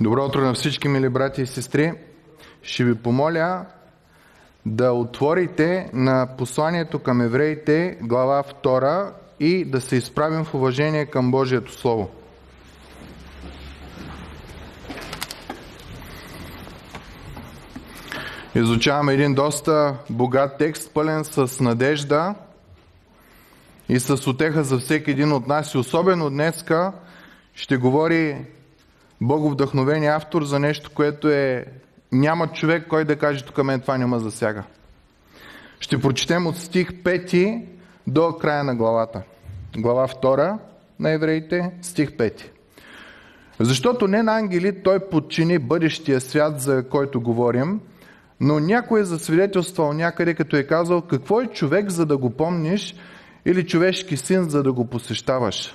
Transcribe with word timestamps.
Добро 0.00 0.24
утро 0.24 0.40
на 0.40 0.54
всички, 0.54 0.88
мили 0.88 1.08
брати 1.08 1.42
и 1.42 1.46
сестри. 1.46 1.92
Ще 2.62 2.84
ви 2.84 2.94
помоля 2.94 3.66
да 4.66 4.92
отворите 4.92 5.90
на 5.92 6.28
посланието 6.38 6.98
към 6.98 7.20
евреите, 7.20 7.98
глава 8.02 8.44
2 8.64 9.10
и 9.40 9.64
да 9.64 9.80
се 9.80 9.96
изправим 9.96 10.44
в 10.44 10.54
уважение 10.54 11.06
към 11.06 11.30
Божието 11.30 11.72
Слово. 11.72 12.10
Изучаваме 18.54 19.12
един 19.14 19.34
доста 19.34 19.96
богат 20.10 20.58
текст, 20.58 20.94
пълен 20.94 21.24
с 21.24 21.60
надежда 21.60 22.34
и 23.88 24.00
с 24.00 24.26
отеха 24.26 24.64
за 24.64 24.78
всеки 24.78 25.10
един 25.10 25.32
от 25.32 25.46
нас. 25.46 25.74
И 25.74 25.78
особено 25.78 26.30
днеска 26.30 26.92
ще 27.54 27.76
говори 27.76 28.46
боговдъхновения 29.20 30.16
автор 30.16 30.42
за 30.42 30.58
нещо, 30.58 30.90
което 30.94 31.28
е... 31.28 31.64
Няма 32.12 32.52
човек, 32.52 32.86
кой 32.88 33.04
да 33.04 33.16
каже, 33.16 33.44
тук 33.44 33.64
мен 33.64 33.80
това 33.80 33.98
няма 33.98 34.18
засяга. 34.18 34.64
Ще 35.80 36.00
прочетем 36.00 36.46
от 36.46 36.56
стих 36.56 36.88
5 36.90 37.64
до 38.06 38.36
края 38.40 38.64
на 38.64 38.74
главата. 38.74 39.22
Глава 39.76 40.08
2 40.08 40.58
на 41.00 41.10
евреите, 41.10 41.70
стих 41.82 42.10
5. 42.10 42.42
Защото 43.60 44.08
не 44.08 44.22
на 44.22 44.38
ангели 44.38 44.82
той 44.82 45.08
подчини 45.08 45.58
бъдещия 45.58 46.20
свят, 46.20 46.60
за 46.60 46.88
който 46.88 47.20
говорим, 47.20 47.80
но 48.40 48.60
някой 48.60 49.00
е 49.00 49.04
засвидетелствал 49.04 49.92
някъде, 49.92 50.34
като 50.34 50.56
е 50.56 50.62
казал, 50.62 51.02
какво 51.02 51.40
е 51.40 51.46
човек, 51.46 51.90
за 51.90 52.06
да 52.06 52.16
го 52.16 52.30
помниш, 52.30 52.94
или 53.46 53.66
човешки 53.66 54.16
син, 54.16 54.42
за 54.50 54.62
да 54.62 54.72
го 54.72 54.86
посещаваш. 54.86 55.74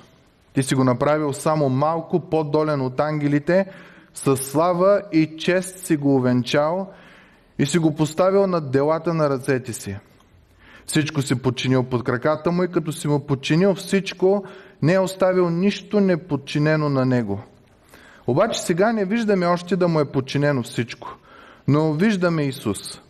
Ти 0.54 0.64
си 0.64 0.76
го 0.76 0.84
направил 0.84 1.34
само 1.34 1.70
малко 1.70 2.20
по-долен 2.20 2.82
от 2.82 3.00
ангелите, 3.00 3.66
с 4.14 4.38
слава 4.38 5.02
и 5.12 5.38
чест 5.38 5.80
си 5.80 5.98
го 5.98 6.16
увенчал 6.16 6.92
и 7.60 7.66
си 7.66 7.78
го 7.78 7.96
поставил 7.96 8.48
над 8.48 8.72
делата 8.72 9.14
на 9.14 9.30
ръцете 9.30 9.74
си. 9.74 9.98
Всичко 10.86 11.22
си 11.22 11.42
подчинил 11.42 11.84
под 11.84 12.04
краката 12.04 12.52
му 12.52 12.64
и 12.64 12.72
като 12.72 12.92
си 12.92 13.08
му 13.08 13.26
подчинил 13.26 13.76
всичко, 13.76 14.46
не 14.82 14.94
е 14.94 15.00
оставил 15.00 15.50
нищо 15.50 16.00
неподчинено 16.00 16.90
на 16.90 17.06
него. 17.06 17.42
Обаче 18.28 18.62
сега 18.62 18.94
не 18.94 19.06
виждаме 19.06 19.46
още 19.46 19.76
да 19.76 19.88
му 19.88 20.00
е 20.00 20.12
подчинено 20.12 20.64
всичко, 20.64 21.18
но 21.68 21.94
виждаме 21.94 22.44
Исус, 22.44 23.02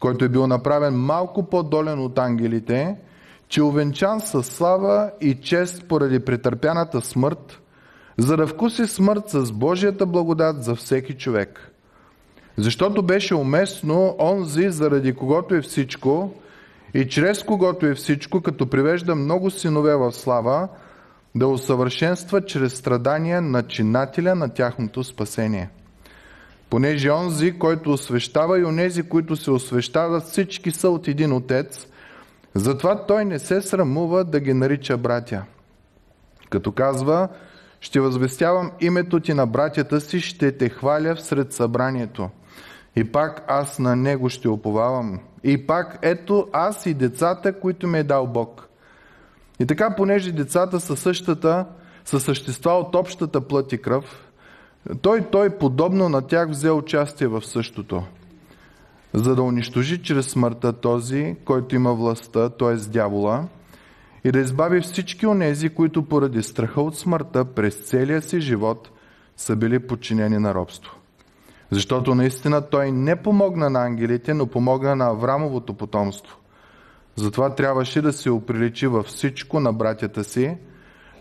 който 0.00 0.24
е 0.24 0.28
бил 0.28 0.46
направен 0.46 0.94
малко 0.94 1.42
по-долен 1.42 1.98
от 1.98 2.18
ангелите, 2.18 2.96
че 3.52 3.62
увенчан 3.62 4.20
с 4.20 4.42
слава 4.42 5.10
и 5.20 5.34
чест 5.34 5.84
поради 5.88 6.20
претърпяната 6.20 7.00
смърт, 7.00 7.60
за 8.18 8.36
да 8.36 8.46
вкуси 8.46 8.86
смърт 8.86 9.22
с 9.28 9.52
Божията 9.52 10.06
благодат 10.06 10.64
за 10.64 10.74
всеки 10.74 11.14
човек. 11.14 11.70
Защото 12.56 13.02
беше 13.02 13.34
уместно 13.34 14.16
онзи, 14.18 14.70
заради 14.70 15.14
когото 15.14 15.54
е 15.54 15.62
всичко, 15.62 16.34
и 16.94 17.08
чрез 17.08 17.42
когото 17.42 17.86
е 17.86 17.94
всичко, 17.94 18.40
като 18.40 18.66
привежда 18.66 19.14
много 19.14 19.50
синове 19.50 19.96
в 19.96 20.12
слава, 20.12 20.68
да 21.34 21.46
усъвършенства 21.46 22.44
чрез 22.44 22.74
страдания 22.74 23.40
начинателя 23.40 24.34
на 24.34 24.48
тяхното 24.48 25.04
спасение. 25.04 25.70
Понеже 26.70 27.10
онзи, 27.10 27.58
който 27.58 27.92
освещава 27.92 28.58
и 28.58 28.64
онези, 28.64 29.02
които 29.02 29.36
се 29.36 29.50
освещават, 29.50 30.24
всички 30.24 30.70
са 30.70 30.88
от 30.88 31.08
един 31.08 31.32
отец– 31.32 31.86
затова 32.54 33.06
той 33.06 33.24
не 33.24 33.38
се 33.38 33.62
срамува 33.62 34.24
да 34.24 34.40
ги 34.40 34.54
нарича 34.54 34.96
братя. 34.96 35.44
Като 36.50 36.72
казва, 36.72 37.28
ще 37.80 38.00
възвестявам 38.00 38.70
името 38.80 39.20
ти 39.20 39.34
на 39.34 39.46
братята 39.46 40.00
си, 40.00 40.20
ще 40.20 40.52
те 40.52 40.68
хваля 40.68 41.14
всред 41.14 41.52
събранието. 41.52 42.30
И 42.96 43.04
пак 43.04 43.44
аз 43.48 43.78
на 43.78 43.96
него 43.96 44.28
ще 44.28 44.48
оповавам. 44.48 45.20
И 45.44 45.66
пак 45.66 45.98
ето 46.02 46.48
аз 46.52 46.86
и 46.86 46.94
децата, 46.94 47.60
които 47.60 47.86
ми 47.86 47.98
е 47.98 48.02
дал 48.02 48.26
Бог. 48.26 48.68
И 49.60 49.66
така, 49.66 49.96
понеже 49.96 50.32
децата 50.32 50.80
са 50.80 50.96
същата, 50.96 51.66
са 52.04 52.20
същества 52.20 52.72
от 52.72 52.94
общата 52.94 53.40
плът 53.40 53.72
и 53.72 53.82
кръв, 53.82 54.28
той, 55.02 55.22
той 55.30 55.58
подобно 55.58 56.08
на 56.08 56.22
тях 56.22 56.48
взе 56.48 56.70
участие 56.70 57.26
в 57.26 57.42
същото– 57.44 58.04
за 59.14 59.34
да 59.34 59.42
унищожи 59.42 60.02
чрез 60.02 60.26
смъртта 60.26 60.72
този, 60.72 61.36
който 61.44 61.74
има 61.74 61.94
властта, 61.94 62.48
т.е. 62.48 62.76
дявола, 62.76 63.48
и 64.24 64.32
да 64.32 64.38
избави 64.38 64.80
всички 64.80 65.26
онези, 65.26 65.68
които 65.68 66.02
поради 66.02 66.42
страха 66.42 66.80
от 66.80 66.98
смъртта 66.98 67.44
през 67.44 67.74
целия 67.74 68.22
си 68.22 68.40
живот 68.40 68.90
са 69.36 69.56
били 69.56 69.78
подчинени 69.78 70.38
на 70.38 70.54
робство. 70.54 70.96
Защото 71.70 72.14
наистина 72.14 72.60
той 72.60 72.92
не 72.92 73.16
помогна 73.16 73.70
на 73.70 73.84
ангелите, 73.84 74.34
но 74.34 74.46
помогна 74.46 74.96
на 74.96 75.06
Аврамовото 75.06 75.74
потомство. 75.74 76.36
Затова 77.16 77.54
трябваше 77.54 78.02
да 78.02 78.12
се 78.12 78.30
оприличи 78.30 78.86
във 78.86 79.06
всичко 79.06 79.60
на 79.60 79.72
братята 79.72 80.24
си, 80.24 80.56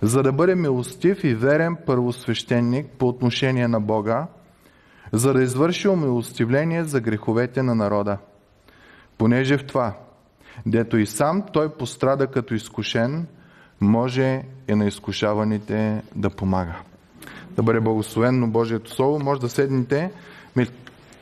за 0.02 0.24
да 0.24 0.32
бъде 0.32 0.56
милостив 0.56 1.24
и 1.24 1.36
верен 1.36 1.78
първосвещеник 1.86 2.88
по 2.98 3.08
отношение 3.08 3.68
на 3.68 3.80
Бога, 3.80 4.28
за 5.12 5.34
да 5.34 5.44
извърши 5.44 5.88
умилостивление 5.88 6.84
за 6.84 7.02
греховете 7.02 7.64
на 7.64 7.76
народа. 7.76 8.18
Понеже 9.18 9.58
в 9.58 9.66
това, 9.66 9.94
дето 10.66 10.98
и 10.98 11.06
сам 11.06 11.44
той 11.54 11.74
пострада 11.74 12.28
като 12.28 12.54
изкушен, 12.54 13.28
може 13.82 14.44
и 14.68 14.76
на 14.76 14.86
изкушаваните 14.86 16.02
да 16.16 16.30
помага. 16.30 16.76
Да 17.52 17.64
бъде 17.64 17.80
благословенно 17.80 18.48
Божието 18.48 18.92
Слово. 18.92 19.20
Може 19.20 19.42
да 19.42 19.50
седнете, 19.50 20.12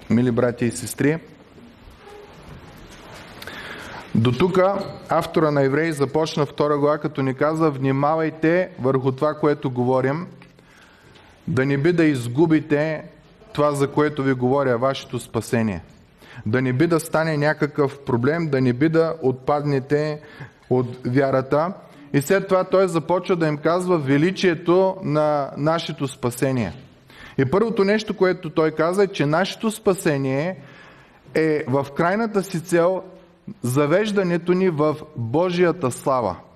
мили, 0.10 0.32
братя 0.32 0.66
и 0.66 0.72
сестри. 0.72 1.20
До 4.16 4.32
тук 4.32 4.60
автора 5.10 5.52
на 5.52 5.64
Евреи 5.64 5.94
започна 5.94 6.46
втора 6.46 6.78
глава, 6.78 6.98
като 6.98 7.22
ни 7.22 7.34
каза, 7.34 7.72
внимавайте 7.72 8.70
върху 8.80 9.12
това, 9.12 9.34
което 9.34 9.72
говорим, 9.72 10.28
да 11.48 11.66
не 11.66 11.78
би 11.78 11.94
да 11.94 12.06
изгубите 12.06 13.04
това, 13.54 13.72
за 13.72 13.88
което 13.88 14.24
ви 14.24 14.34
говоря, 14.34 14.78
вашето 14.78 15.20
спасение. 15.20 15.84
Да 16.46 16.62
не 16.62 16.74
би 16.74 16.88
да 16.88 17.00
стане 17.00 17.38
някакъв 17.38 18.00
проблем, 18.00 18.50
да 18.50 18.62
не 18.62 18.74
би 18.74 18.90
да 18.90 19.16
отпаднете 19.22 20.22
от 20.70 20.88
вярата. 21.06 21.74
И 22.14 22.22
след 22.22 22.48
това 22.48 22.64
той 22.64 22.88
започва 22.88 23.36
да 23.36 23.48
им 23.48 23.58
казва 23.58 23.98
величието 23.98 24.98
на 25.04 25.52
нашето 25.58 26.08
спасение. 26.08 26.74
И 27.38 27.46
първото 27.46 27.84
нещо, 27.84 28.18
което 28.18 28.50
той 28.50 28.72
каза 28.72 29.04
е, 29.04 29.08
че 29.08 29.26
нашето 29.26 29.72
спасение 29.72 30.58
е 31.36 31.64
в 31.68 31.88
крайната 31.96 32.44
си 32.44 32.64
цел 32.64 33.04
завеждането 33.62 34.54
ни 34.54 34.70
в 34.70 34.96
Божията 35.16 35.92
слава– 35.92 36.36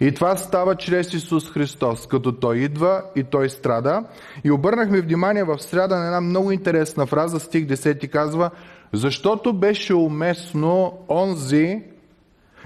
и 0.00 0.14
това 0.14 0.36
става 0.36 0.74
чрез 0.74 1.14
Исус 1.14 1.50
Христос, 1.50 2.06
като 2.06 2.32
Той 2.32 2.58
идва 2.58 3.02
и 3.16 3.24
Той 3.24 3.50
страда. 3.50 4.04
И 4.44 4.50
обърнахме 4.50 5.00
внимание 5.00 5.44
в 5.44 5.58
среда 5.58 5.98
на 5.98 6.06
една 6.06 6.20
много 6.20 6.52
интересна 6.52 7.06
фраза, 7.06 7.40
стих 7.40 7.66
10 7.66 8.10
казва, 8.10 8.50
защото 8.92 9.52
беше 9.52 9.94
уместно 9.94 10.98
онзи, 11.08 11.82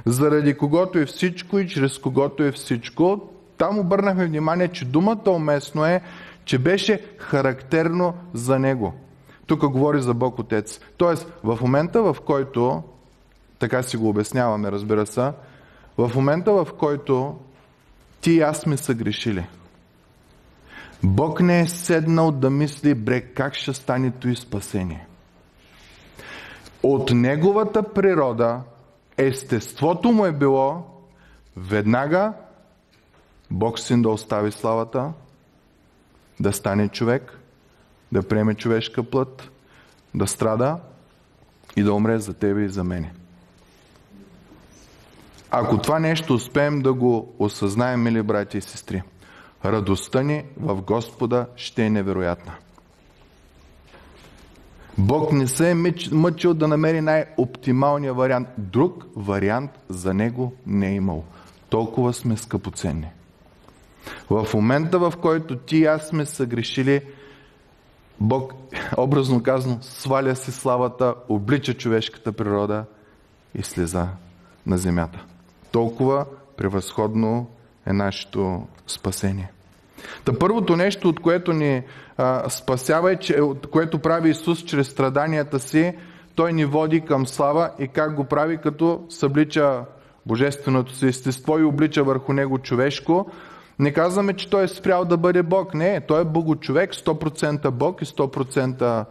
заради 0.06 0.54
когото 0.54 0.98
е 0.98 1.06
всичко 1.06 1.58
и 1.58 1.68
чрез 1.68 1.98
когото 1.98 2.42
е 2.42 2.52
всичко. 2.52 3.20
Там 3.58 3.78
обърнахме 3.78 4.26
внимание, 4.26 4.68
че 4.68 4.84
думата 4.84 5.30
уместно 5.30 5.86
е, 5.86 6.00
че 6.44 6.58
беше 6.58 7.00
характерно 7.18 8.14
за 8.34 8.58
Него. 8.58 8.94
Тук 9.46 9.68
говори 9.68 10.02
за 10.02 10.14
Бог 10.14 10.38
Отец. 10.38 10.80
Тоест, 10.96 11.32
в 11.44 11.58
момента, 11.62 12.02
в 12.02 12.16
който, 12.26 12.82
така 13.58 13.82
си 13.82 13.96
го 13.96 14.08
обясняваме, 14.08 14.72
разбира 14.72 15.06
се, 15.06 15.30
в 15.98 16.12
момента, 16.14 16.52
в 16.52 16.68
който 16.78 17.38
ти 18.20 18.32
и 18.32 18.40
аз 18.40 18.58
сме 18.58 18.76
съгрешили, 18.76 19.46
Бог 21.02 21.40
не 21.40 21.60
е 21.60 21.68
седнал 21.68 22.32
да 22.32 22.50
мисли, 22.50 22.94
бре, 22.94 23.20
как 23.20 23.54
ще 23.54 23.74
стане 23.74 24.12
и 24.24 24.36
спасение. 24.36 25.06
От 26.82 27.10
неговата 27.10 27.82
природа, 27.82 28.60
естеството 29.16 30.12
му 30.12 30.26
е 30.26 30.32
било 30.32 30.84
веднага 31.56 32.32
Бог 33.50 33.78
син 33.78 34.02
да 34.02 34.08
остави 34.08 34.52
славата, 34.52 35.12
да 36.40 36.52
стане 36.52 36.88
човек, 36.88 37.38
да 38.12 38.28
приеме 38.28 38.54
човешка 38.54 39.02
плът, 39.02 39.50
да 40.14 40.26
страда 40.26 40.78
и 41.76 41.82
да 41.82 41.94
умре 41.94 42.18
за 42.18 42.34
тебе 42.34 42.64
и 42.64 42.68
за 42.68 42.84
мене. 42.84 43.12
Ако 45.58 45.78
това 45.78 45.98
нещо 45.98 46.34
успеем 46.34 46.82
да 46.82 46.92
го 46.92 47.34
осъзнаем, 47.38 48.02
мили 48.02 48.22
брати 48.22 48.58
и 48.58 48.60
сестри, 48.60 49.02
радостта 49.64 50.22
ни 50.22 50.44
в 50.60 50.82
Господа 50.82 51.46
ще 51.56 51.86
е 51.86 51.90
невероятна. 51.90 52.52
Бог 54.98 55.32
не 55.32 55.46
се 55.46 55.70
е 55.70 55.74
мъчил 56.12 56.54
да 56.54 56.68
намери 56.68 57.00
най-оптималния 57.00 58.14
вариант. 58.14 58.48
Друг 58.58 59.04
вариант 59.16 59.70
за 59.88 60.14
него 60.14 60.52
не 60.66 60.88
е 60.88 60.94
имал. 60.94 61.24
Толкова 61.68 62.12
сме 62.12 62.36
скъпоценни. 62.36 63.08
В 64.30 64.46
момента, 64.54 64.98
в 64.98 65.12
който 65.22 65.56
ти 65.56 65.76
и 65.76 65.86
аз 65.86 66.08
сме 66.08 66.26
съгрешили, 66.26 67.00
Бог, 68.20 68.54
образно 68.96 69.42
казано, 69.42 69.78
сваля 69.80 70.36
си 70.36 70.52
славата, 70.52 71.14
облича 71.28 71.74
човешката 71.74 72.32
природа 72.32 72.84
и 73.54 73.62
слеза 73.62 74.08
на 74.66 74.78
земята. 74.78 75.24
Толкова 75.76 76.26
превъзходно 76.56 77.46
е 77.86 77.92
нашето 77.92 78.62
спасение. 78.86 79.50
Та 80.24 80.38
първото 80.38 80.76
нещо, 80.76 81.08
от 81.08 81.20
което 81.20 81.52
ни 81.52 81.82
а, 82.16 82.50
спасява, 82.50 83.12
е, 83.12 83.16
че, 83.16 83.40
от 83.40 83.66
което 83.66 83.98
прави 83.98 84.30
Исус 84.30 84.64
чрез 84.64 84.88
страданията 84.88 85.60
си, 85.60 85.94
Той 86.34 86.52
ни 86.52 86.64
води 86.64 87.00
към 87.00 87.26
слава 87.26 87.70
и 87.78 87.88
как 87.88 88.14
го 88.14 88.24
прави, 88.24 88.58
като 88.58 89.04
съблича 89.08 89.84
божественото 90.26 90.94
си 90.94 91.06
естество 91.06 91.58
и 91.58 91.64
облича 91.64 92.04
върху 92.04 92.32
него 92.32 92.58
човешко. 92.58 93.30
Не 93.78 93.92
казваме, 93.92 94.32
че 94.32 94.50
той 94.50 94.64
е 94.64 94.68
спрял 94.68 95.04
да 95.04 95.16
бъде 95.16 95.42
Бог. 95.42 95.74
Не, 95.74 96.00
той 96.00 96.20
е 96.20 96.24
богочовек, 96.24 96.94
100% 96.94 97.70
Бог 97.70 98.02
и 98.02 98.04
100% 98.04 99.04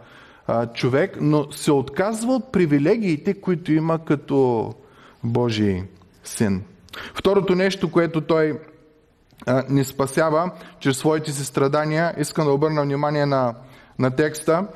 човек, 0.74 1.18
но 1.20 1.52
се 1.52 1.72
отказва 1.72 2.34
от 2.34 2.52
привилегиите, 2.52 3.40
които 3.40 3.72
има 3.72 4.04
като 4.04 4.72
Божий 5.24 5.82
син. 6.28 6.62
Второто 7.14 7.54
нещо, 7.54 7.92
което 7.92 8.20
той 8.20 8.60
ни 9.68 9.84
спасява 9.84 10.50
чрез 10.80 10.98
своите 10.98 11.32
си 11.32 11.44
страдания, 11.44 12.14
искам 12.18 12.46
да 12.46 12.52
обърна 12.52 12.82
внимание 12.82 13.26
на, 13.26 13.54
на 13.98 14.10
текста. 14.10 14.66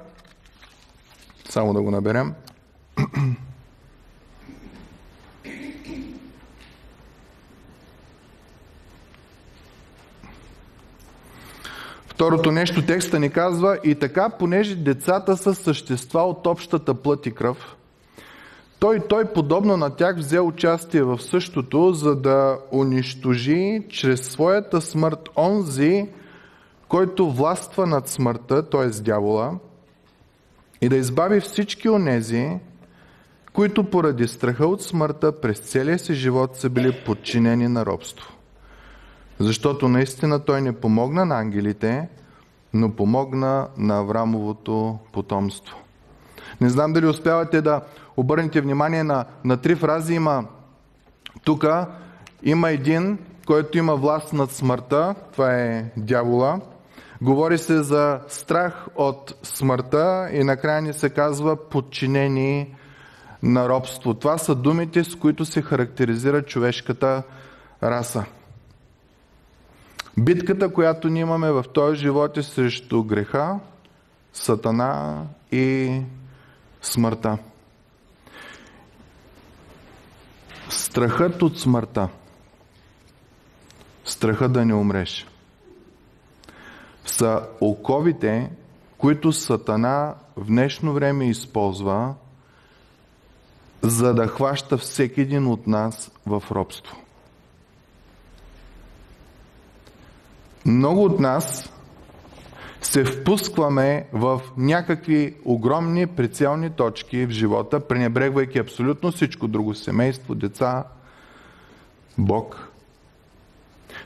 Само 1.48 1.74
да 1.74 1.82
го 1.82 1.90
наберем. 1.90 2.34
Второто 12.06 12.52
нещо 12.52 12.86
текста 12.86 13.20
ни 13.20 13.30
казва 13.30 13.78
и 13.84 13.94
така, 13.94 14.30
понеже 14.30 14.76
децата 14.76 15.36
са 15.36 15.54
същества 15.54 16.22
от 16.22 16.46
общата 16.46 16.94
плът 16.94 17.26
и 17.26 17.34
кръв, 17.34 17.76
той, 18.80 19.00
той 19.00 19.24
подобно 19.24 19.76
на 19.76 19.90
тях 19.90 20.16
взе 20.16 20.40
участие 20.40 21.02
в 21.02 21.22
същото, 21.22 21.92
за 21.92 22.16
да 22.16 22.58
унищожи 22.72 23.82
чрез 23.88 24.20
своята 24.20 24.80
смърт 24.80 25.28
онзи, 25.36 26.08
който 26.88 27.30
властва 27.30 27.86
над 27.86 28.08
смъртта, 28.08 28.70
т.е. 28.70 28.86
дявола, 28.86 29.52
и 30.80 30.88
да 30.88 30.96
избави 30.96 31.40
всички 31.40 31.88
онези, 31.88 32.58
които 33.52 33.84
поради 33.84 34.28
страха 34.28 34.66
от 34.66 34.82
смъртта 34.82 35.40
през 35.40 35.58
целия 35.58 35.98
си 35.98 36.14
живот 36.14 36.56
са 36.56 36.70
били 36.70 37.04
подчинени 37.06 37.68
на 37.68 37.86
робство. 37.86 38.32
Защото 39.38 39.88
наистина 39.88 40.38
той 40.38 40.60
не 40.60 40.72
помогна 40.72 41.24
на 41.24 41.38
ангелите, 41.38 42.08
но 42.74 42.90
помогна 42.90 43.68
на 43.76 43.98
Аврамовото 43.98 44.98
потомство. 45.12 45.76
Не 46.60 46.68
знам 46.68 46.92
дали 46.92 47.06
успявате 47.06 47.62
да 47.62 47.80
обърнете 48.16 48.60
внимание 48.60 49.04
на, 49.04 49.24
на 49.44 49.56
три 49.56 49.74
фрази. 49.74 50.14
Има 50.14 50.44
тук 51.44 51.64
има 52.42 52.70
един, 52.70 53.18
който 53.46 53.78
има 53.78 53.96
власт 53.96 54.32
над 54.32 54.50
смъртта. 54.50 55.14
Това 55.32 55.54
е 55.54 55.92
дявола. 55.96 56.60
Говори 57.22 57.58
се 57.58 57.82
за 57.82 58.20
страх 58.28 58.86
от 58.96 59.34
смъртта 59.42 60.28
и 60.32 60.44
накрая 60.44 60.82
ни 60.82 60.92
се 60.92 61.10
казва 61.10 61.56
подчинени 61.56 62.74
на 63.42 63.68
робство. 63.68 64.14
Това 64.14 64.38
са 64.38 64.54
думите, 64.54 65.04
с 65.04 65.14
които 65.14 65.44
се 65.44 65.62
характеризира 65.62 66.42
човешката 66.42 67.22
раса. 67.82 68.24
Битката, 70.18 70.72
която 70.72 71.08
ние 71.08 71.22
имаме 71.22 71.52
в 71.52 71.64
този 71.74 72.00
живот 72.00 72.36
е 72.36 72.42
срещу 72.42 73.04
греха, 73.04 73.58
сатана 74.32 75.22
и 75.52 76.00
смъртта. 76.82 77.38
Страхът 80.70 81.42
от 81.42 81.60
смъртта. 81.60 82.08
Страхът 84.04 84.52
да 84.52 84.64
не 84.64 84.74
умреш. 84.74 85.26
Са 87.04 87.46
оковите, 87.60 88.50
които 88.98 89.32
Сатана 89.32 90.14
в 90.36 90.44
днешно 90.44 90.92
време 90.92 91.28
използва, 91.28 92.14
за 93.82 94.14
да 94.14 94.26
хваща 94.28 94.78
всеки 94.78 95.20
един 95.20 95.46
от 95.46 95.66
нас 95.66 96.10
в 96.26 96.42
робство. 96.50 96.96
Много 100.66 101.04
от 101.04 101.20
нас 101.20 101.72
се 102.82 103.04
впускваме 103.04 104.06
в 104.12 104.40
някакви 104.56 105.34
огромни 105.44 106.06
прицелни 106.06 106.70
точки 106.70 107.26
в 107.26 107.30
живота, 107.30 107.80
пренебрегвайки 107.80 108.58
абсолютно 108.58 109.12
всичко 109.12 109.48
друго 109.48 109.74
семейство, 109.74 110.34
деца, 110.34 110.84
Бог. 112.18 112.68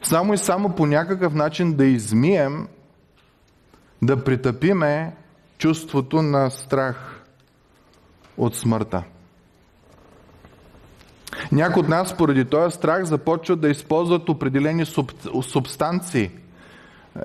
Само 0.03 0.35
и 0.35 0.39
само 0.39 0.75
по 0.75 0.87
някакъв 0.87 1.35
начин 1.35 1.75
да 1.75 1.85
измием, 1.85 2.69
да 4.03 4.25
притъпиме 4.25 5.17
чувството 5.59 6.23
на 6.23 6.51
страх 6.51 7.23
от 8.37 8.57
смъртта. 8.57 9.03
Някои 11.53 11.83
от 11.83 11.89
нас 11.89 12.17
поради 12.17 12.45
този 12.45 12.75
страх 12.75 13.05
започват 13.05 13.61
да 13.61 13.69
използват 13.69 14.29
определени 14.29 14.87
суб, 14.87 15.13
субстанции– 15.43 16.31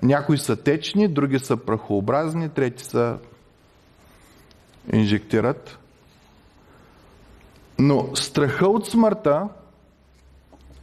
някои 0.04 0.38
са 0.38 0.56
течни, 0.56 1.08
други 1.08 1.40
са 1.40 1.58
прахообразни, 1.58 2.50
трети 2.50 2.84
са 2.84 3.18
инжектират. 4.94 5.80
Но 7.80 8.16
страха 8.16 8.68
от 8.68 8.88
смъртта, 8.88 9.48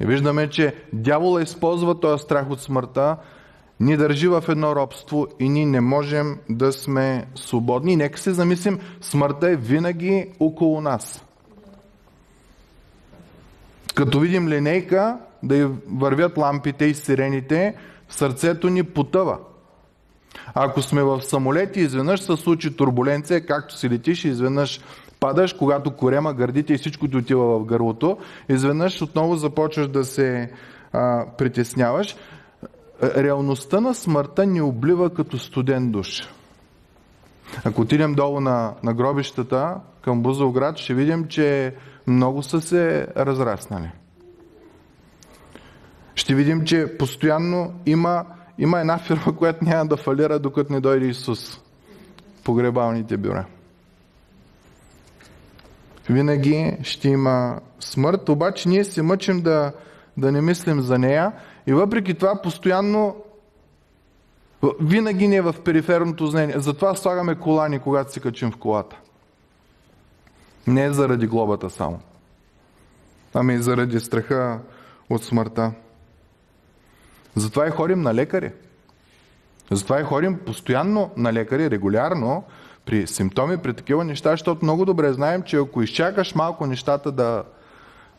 виждаме, 0.01 0.51
че 0.51 0.75
дявола 0.93 1.43
използва 1.43 2.01
този 2.01 2.23
страх 2.23 2.51
от 2.51 2.61
смъртта, 2.61 3.17
ни 3.81 3.97
държи 3.97 4.29
в 4.29 4.45
едно 4.49 4.77
робство 4.77 5.27
и 5.41 5.49
ние 5.49 5.67
не 5.67 5.81
можем 5.81 6.39
да 6.51 6.73
сме 6.73 7.27
свободни. 7.35 7.97
Нека 7.97 8.21
се 8.21 8.33
замислим, 8.33 8.81
смъртта 9.01 9.51
е 9.51 9.57
винаги 9.57 10.31
около 10.41 10.81
нас. 10.81 11.25
Като 13.95 14.21
видим 14.21 14.49
линейка, 14.49 15.19
да 15.43 15.71
вървят 15.89 16.39
лампите 16.39 16.85
и 16.85 16.95
сирените, 16.95 17.75
сърцето 18.09 18.69
ни 18.69 18.83
потъва. 18.83 19.39
Ако 20.55 20.83
сме 20.83 21.03
в 21.03 21.23
самолет 21.23 21.77
и 21.77 21.81
изведнъж 21.81 22.21
се 22.21 22.37
случи 22.37 22.77
турбуленция, 22.77 23.47
както 23.47 23.79
си 23.79 23.91
летиш 23.91 24.25
изведнъж 24.25 24.81
падаш, 25.21 25.53
когато 25.53 25.91
корема, 25.91 26.35
гърдите 26.35 26.75
и 26.75 26.79
всичко 26.79 27.09
ти 27.09 27.17
отива 27.17 27.59
в 27.59 27.65
гърлото, 27.65 28.19
изведнъж 28.49 29.03
отново 29.03 29.37
започваш 29.37 29.89
да 29.89 30.05
се 30.05 30.53
а, 30.93 31.27
притесняваш. 31.39 32.17
Реалността 33.03 33.81
на 33.81 33.95
смъртта 33.95 34.47
ни 34.47 34.61
облива 34.61 35.11
като 35.11 35.39
студен 35.39 35.91
душ. 35.91 36.29
Ако 37.65 37.81
отидем 37.81 38.15
долу 38.15 38.41
на, 38.41 38.75
на 38.83 38.95
гробищата 38.95 39.75
към 40.05 40.23
Бузовград, 40.23 40.79
ще 40.79 40.95
видим, 40.95 41.25
че 41.29 41.75
много 42.07 42.43
са 42.43 42.61
се 42.61 43.07
разраснали 43.17 43.91
ще 46.17 46.35
видим, 46.35 46.65
че 46.65 46.97
постоянно 46.99 47.75
има, 47.87 48.25
има 48.59 48.81
една 48.81 48.99
фирма, 48.99 49.37
която 49.37 49.65
няма 49.65 49.87
да 49.87 49.97
фалира, 49.97 50.39
докато 50.39 50.73
не 50.73 50.81
дойде 50.81 51.07
Исус. 51.07 51.61
Погребалните 52.45 53.17
бюра. 53.17 53.45
Винаги 56.11 56.77
ще 56.83 57.09
има 57.09 57.61
смърт, 57.81 58.29
обаче 58.29 58.69
ние 58.69 58.85
се 58.85 59.03
мъчим 59.03 59.41
да, 59.41 59.73
да 60.17 60.33
не 60.33 60.41
мислим 60.41 60.81
за 60.81 60.99
нея 60.99 61.33
и 61.67 61.73
въпреки 61.73 62.15
това 62.15 62.43
постоянно 62.43 63.17
винаги 64.81 65.29
ни 65.29 65.37
е 65.37 65.43
в 65.43 65.55
периферното 65.65 66.27
знание. 66.27 66.55
Затова 66.59 66.95
слагаме 66.95 67.35
колани, 67.35 67.79
когато 67.79 68.13
се 68.13 68.21
качим 68.21 68.51
в 68.51 68.57
колата. 68.57 68.97
Не 70.67 70.93
заради 70.93 71.27
глобата 71.27 71.71
само, 71.71 72.01
ами 73.35 73.59
заради 73.59 74.01
страха 74.01 74.59
от 75.11 75.25
смъртта. 75.25 75.73
Затова 77.37 77.67
и 77.67 77.71
ходим 77.71 78.03
на 78.03 78.15
лекари. 78.15 78.53
Затова 79.71 80.01
и 80.01 80.05
ходим 80.05 80.39
постоянно 80.39 81.11
на 81.17 81.33
лекари, 81.33 81.71
регулярно, 81.71 82.45
при 82.87 83.07
симптоми, 83.07 83.57
при 83.59 83.75
такива 83.75 84.05
неща, 84.05 84.31
защото 84.31 84.65
много 84.65 84.85
добре 84.85 85.13
знаем, 85.13 85.43
че 85.43 85.57
ако 85.57 85.83
изчакаш 85.83 86.35
малко 86.35 86.67
нещата 86.67 87.13
да, 87.13 87.45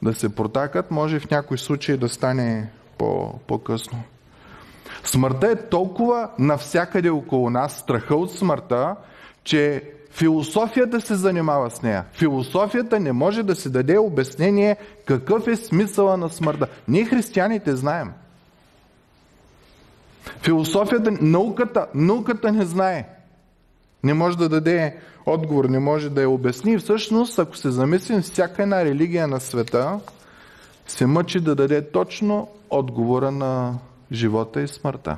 да 0.02 0.14
се 0.14 0.36
протакат, 0.36 0.92
може 0.92 1.20
в 1.20 1.32
някои 1.32 1.58
случаи 1.58 1.98
да 1.98 2.10
стане 2.10 2.70
по, 2.98 3.40
по-късно. 3.48 4.04
Смъртта 5.04 5.52
е 5.52 5.70
толкова 5.70 6.30
навсякъде 6.40 7.10
около 7.10 7.50
нас, 7.50 7.78
страха 7.78 8.16
от 8.16 8.32
смъртта, 8.32 8.96
че 9.44 9.84
философията 10.12 11.02
се 11.02 11.16
занимава 11.16 11.70
с 11.70 11.82
нея. 11.82 12.06
Философията 12.14 13.00
не 13.00 13.12
може 13.12 13.44
да 13.44 13.56
се 13.56 13.70
даде 13.70 13.98
обяснение 13.98 14.78
какъв 15.06 15.48
е 15.48 15.56
смисъла 15.56 16.18
на 16.18 16.30
смъртта. 16.30 16.68
Ние 16.88 17.06
християните 17.06 17.76
знаем– 17.76 18.12
Философията, 20.42 21.12
науката, 21.22 21.88
науката 21.94 22.52
не 22.52 22.66
знае. 22.66 23.10
Не 24.04 24.14
може 24.14 24.38
да 24.38 24.50
даде 24.50 24.96
отговор, 25.26 25.66
не 25.66 25.80
може 25.80 26.10
да 26.10 26.22
я 26.22 26.30
обясни. 26.30 26.74
И 26.74 26.78
всъщност, 26.78 27.40
ако 27.40 27.58
се 27.58 27.72
замислим, 27.72 28.22
всяка 28.22 28.64
една 28.64 28.86
религия 28.86 29.28
на 29.28 29.40
света 29.40 30.00
се 30.88 31.06
мъчи 31.06 31.40
да 31.40 31.56
даде 31.56 31.92
точно 31.92 32.50
отговора 32.70 33.32
на 33.32 33.74
живота 34.12 34.62
и 34.62 34.68
смъртта. 34.68 35.18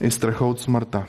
И 0.00 0.10
страха 0.10 0.44
от 0.44 0.60
смъртта. 0.60 1.04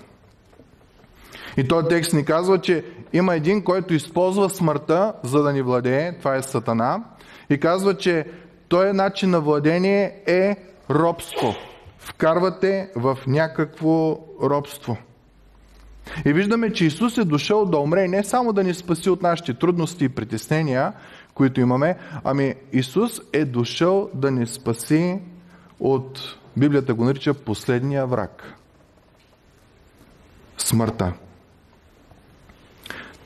И 1.57 1.67
този 1.67 1.87
текст 1.87 2.13
ни 2.13 2.25
казва, 2.25 2.61
че 2.61 2.85
има 3.13 3.35
един, 3.35 3.63
който 3.63 3.93
използва 3.93 4.49
смъртта, 4.49 5.13
за 5.23 5.43
да 5.43 5.53
ни 5.53 5.61
владее. 5.61 6.17
Това 6.19 6.35
е 6.35 6.41
Сатана. 6.41 7.03
И 7.49 7.59
казва, 7.59 7.97
че 7.97 8.25
този 8.67 8.91
начин 8.91 9.29
на 9.29 9.41
владение 9.41 10.21
е 10.27 10.55
робство. 10.89 11.55
Вкарвате 11.99 12.89
в 12.95 13.17
някакво 13.27 14.19
робство. 14.43 14.97
И 16.25 16.33
виждаме, 16.33 16.73
че 16.73 16.85
Исус 16.85 17.17
е 17.17 17.25
дошъл 17.25 17.65
да 17.65 17.77
умре 17.77 18.07
не 18.07 18.23
само 18.23 18.53
да 18.53 18.63
ни 18.63 18.73
спаси 18.73 19.09
от 19.09 19.21
нашите 19.21 19.53
трудности 19.53 20.05
и 20.05 20.09
притеснения, 20.09 20.93
които 21.33 21.61
имаме, 21.61 21.97
ами 22.23 22.55
Исус 22.73 23.21
е 23.33 23.45
дошъл 23.45 24.09
да 24.13 24.31
ни 24.31 24.47
спаси 24.47 25.19
от, 25.79 26.19
Библията 26.57 26.93
го 26.93 27.03
нарича, 27.03 27.33
последния 27.33 28.07
враг. 28.07 28.53
Смъртта. 30.57 31.13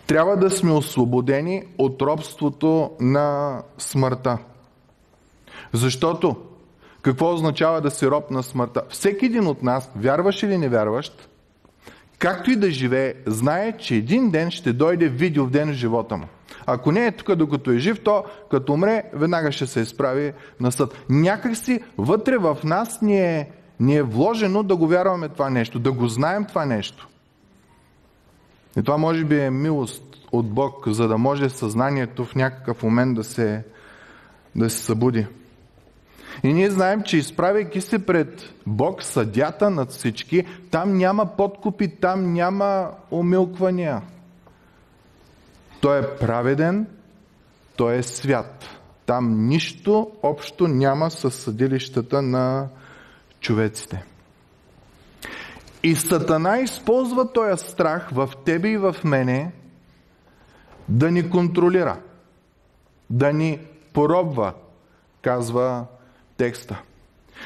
Трябва 0.07 0.37
да 0.37 0.49
сме 0.49 0.71
освободени 0.71 1.63
от 1.77 2.01
робството 2.01 2.91
на 2.99 3.61
смъртта. 3.77 4.37
Защото 5.73 6.35
какво 7.01 7.33
означава 7.33 7.81
да 7.81 7.91
си 7.91 8.07
роб 8.07 8.31
на 8.31 8.43
смъртта? 8.43 8.81
Всеки 8.89 9.25
един 9.25 9.47
от 9.47 9.63
нас, 9.63 9.91
вярваш 9.95 10.43
или 10.43 10.57
не 10.57 10.69
вярващ, 10.69 11.29
както 12.19 12.51
и 12.51 12.55
да 12.55 12.71
живее, 12.71 13.13
знае, 13.25 13.77
че 13.77 13.95
един 13.95 14.29
ден 14.29 14.51
ще 14.51 14.73
дойде 14.73 15.09
видео 15.09 15.45
в 15.45 15.49
ден 15.49 15.69
в 15.69 15.73
живота 15.73 16.17
му. 16.17 16.25
Ако 16.65 16.91
не 16.91 17.05
е 17.05 17.11
тук 17.11 17.35
докато 17.35 17.71
е 17.71 17.77
жив, 17.77 18.03
то 18.03 18.23
като 18.51 18.73
умре, 18.73 19.03
веднага 19.13 19.51
ще 19.51 19.67
се 19.67 19.79
изправи 19.79 20.33
на 20.59 20.71
съд. 20.71 21.05
Някак 21.09 21.57
си 21.57 21.79
вътре 21.97 22.37
в 22.37 22.57
нас 22.63 23.01
ни 23.01 23.19
е, 23.19 23.49
ни 23.79 23.95
е 23.95 24.03
вложено 24.03 24.63
да 24.63 24.75
го 24.75 24.87
вярваме 24.87 25.29
това 25.29 25.49
нещо, 25.49 25.79
да 25.79 25.91
го 25.91 26.07
знаем 26.07 26.45
това 26.45 26.65
нещо. 26.65 27.07
И 28.77 28.83
това 28.83 28.97
може 28.97 29.25
би 29.25 29.39
е 29.39 29.49
милост 29.49 30.03
от 30.31 30.49
Бог, 30.49 30.87
за 30.87 31.07
да 31.07 31.17
може 31.17 31.49
съзнанието 31.49 32.25
в 32.25 32.35
някакъв 32.35 32.83
момент 32.83 33.15
да 33.15 33.23
се, 33.23 33.63
да 34.55 34.69
се 34.69 34.77
събуди. 34.77 35.27
И 36.43 36.53
ние 36.53 36.69
знаем, 36.69 37.01
че 37.01 37.17
изправяйки 37.17 37.81
се 37.81 38.05
пред 38.05 38.53
Бог, 38.67 39.03
съдята 39.03 39.69
над 39.69 39.91
всички, 39.91 40.45
там 40.71 40.97
няма 40.97 41.25
подкупи, 41.25 41.95
там 41.95 42.33
няма 42.33 42.91
умилквания. 43.11 44.01
Той 45.81 45.99
е 45.99 46.15
праведен, 46.17 46.87
той 47.75 47.95
е 47.95 48.03
свят. 48.03 48.65
Там 49.05 49.47
нищо 49.47 50.11
общо 50.23 50.67
няма 50.67 51.11
с 51.11 51.31
съдилищата 51.31 52.21
на 52.21 52.67
човеците. 53.39 54.03
И 55.83 55.95
Сатана 55.95 56.59
използва 56.59 57.33
този 57.33 57.69
страх 57.69 58.09
в 58.11 58.29
тебе 58.45 58.69
и 58.69 58.77
в 58.77 58.95
мене 59.03 59.51
да 60.89 61.11
ни 61.11 61.29
контролира, 61.29 61.99
да 63.09 63.33
ни 63.33 63.59
поробва, 63.93 64.53
казва 65.21 65.85
текста. 66.41 66.81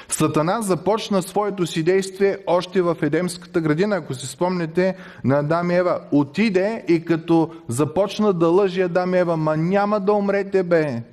Сатана 0.09 0.61
започна 0.61 1.21
своето 1.21 1.67
си 1.67 1.83
действие 1.83 2.37
още 2.47 2.81
в 2.81 2.97
Едемската 3.01 3.61
градина, 3.61 3.95
ако 3.95 4.13
си 4.13 4.27
спомнете 4.27 4.95
на 5.23 5.39
Адам 5.39 5.71
и 5.71 5.75
Ева. 5.75 5.99
Отиде 6.11 6.85
и 6.87 7.05
като 7.05 7.51
започна 7.67 8.33
да 8.33 8.47
лъжи 8.47 8.81
Адам 8.81 9.15
и 9.15 9.17
Ева, 9.17 9.37
ма 9.37 9.57
няма 9.57 9.99
да 9.99 10.13
умрете 10.13 10.63
бе. 10.63 11.03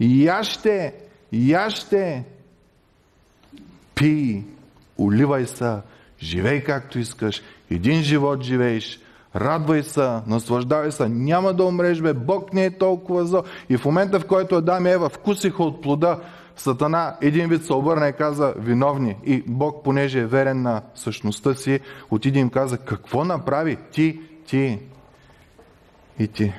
Яще, 0.00 0.94
яще, 1.32 2.24
пи, 3.94 4.44
уливай 4.98 5.46
се, 5.46 5.76
живей 6.22 6.64
както 6.64 6.98
искаш, 6.98 7.42
един 7.70 8.02
живот 8.02 8.42
живееш, 8.42 9.00
радвай 9.36 9.82
се, 9.82 10.10
наслаждавай 10.26 10.92
се, 10.92 11.08
няма 11.08 11.52
да 11.52 11.64
умреш 11.64 12.00
бе, 12.00 12.12
Бог 12.12 12.52
не 12.52 12.64
е 12.64 12.78
толкова 12.78 13.26
зло. 13.26 13.42
И 13.68 13.76
в 13.76 13.84
момента, 13.84 14.20
в 14.20 14.26
който 14.26 14.56
Адам 14.56 14.86
и 14.86 14.90
Ева 14.90 15.08
вкусиха 15.08 15.62
от 15.62 15.82
плода, 15.82 16.20
Сатана 16.60 17.16
един 17.20 17.48
вид 17.48 17.64
се 17.64 17.72
обърна 17.72 18.08
и 18.08 18.12
каза 18.12 18.54
виновни. 18.56 19.16
И 19.24 19.42
Бог, 19.46 19.84
понеже 19.84 20.20
е 20.20 20.26
верен 20.26 20.62
на 20.62 20.82
същността 20.94 21.54
си, 21.54 21.80
отиде 22.10 22.38
им 22.38 22.50
каза 22.50 22.78
какво 22.78 23.24
направи 23.24 23.76
ти, 23.92 24.20
ти 24.46 24.78
и 26.18 26.28
ти. 26.28 26.52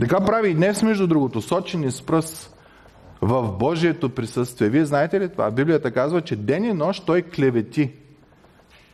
Така 0.00 0.24
прави 0.24 0.50
и 0.50 0.54
днес, 0.54 0.82
между 0.82 1.06
другото, 1.06 1.42
сочени 1.42 1.90
с 1.90 2.02
пръст 2.02 2.56
в 3.20 3.52
Божието 3.52 4.14
присъствие. 4.14 4.68
Вие 4.68 4.84
знаете 4.84 5.20
ли 5.20 5.28
това? 5.28 5.50
Библията 5.50 5.90
казва, 5.90 6.20
че 6.20 6.36
ден 6.36 6.64
и 6.64 6.72
нощ 6.72 7.06
той 7.06 7.22
клевети 7.22 7.92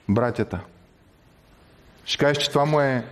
братята. 0.09 0.61
Ще 2.05 2.19
кажеш, 2.25 2.43
че 2.43 2.51
това 2.51 2.65
му 2.65 2.81
е 2.81 3.05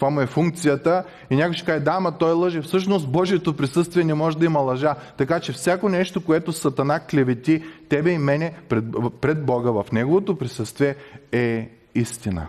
това 0.00 0.10
му 0.10 0.20
е 0.20 0.26
функцията. 0.26 1.04
И 1.30 1.36
някой 1.36 1.54
ще 1.54 1.66
каже, 1.66 1.80
да, 1.80 1.90
ама 1.90 2.18
той 2.18 2.32
лъже. 2.32 2.62
Всъщност 2.62 3.08
Божието 3.08 3.56
присъствие 3.56 4.04
не 4.04 4.14
може 4.14 4.38
да 4.38 4.44
има 4.44 4.58
лъжа. 4.60 4.94
Така 5.16 5.40
че 5.40 5.52
всяко 5.52 5.88
нещо, 5.88 6.24
което 6.24 6.52
Сатана 6.52 7.00
клевети 7.00 7.64
тебе 7.88 8.10
и 8.10 8.18
мене 8.18 8.54
пред, 8.68 8.84
пред 9.20 9.44
Бога 9.44 9.70
в 9.70 9.86
Неговото 9.92 10.38
присъствие 10.38 10.96
е 11.32 11.70
истина. 11.94 12.46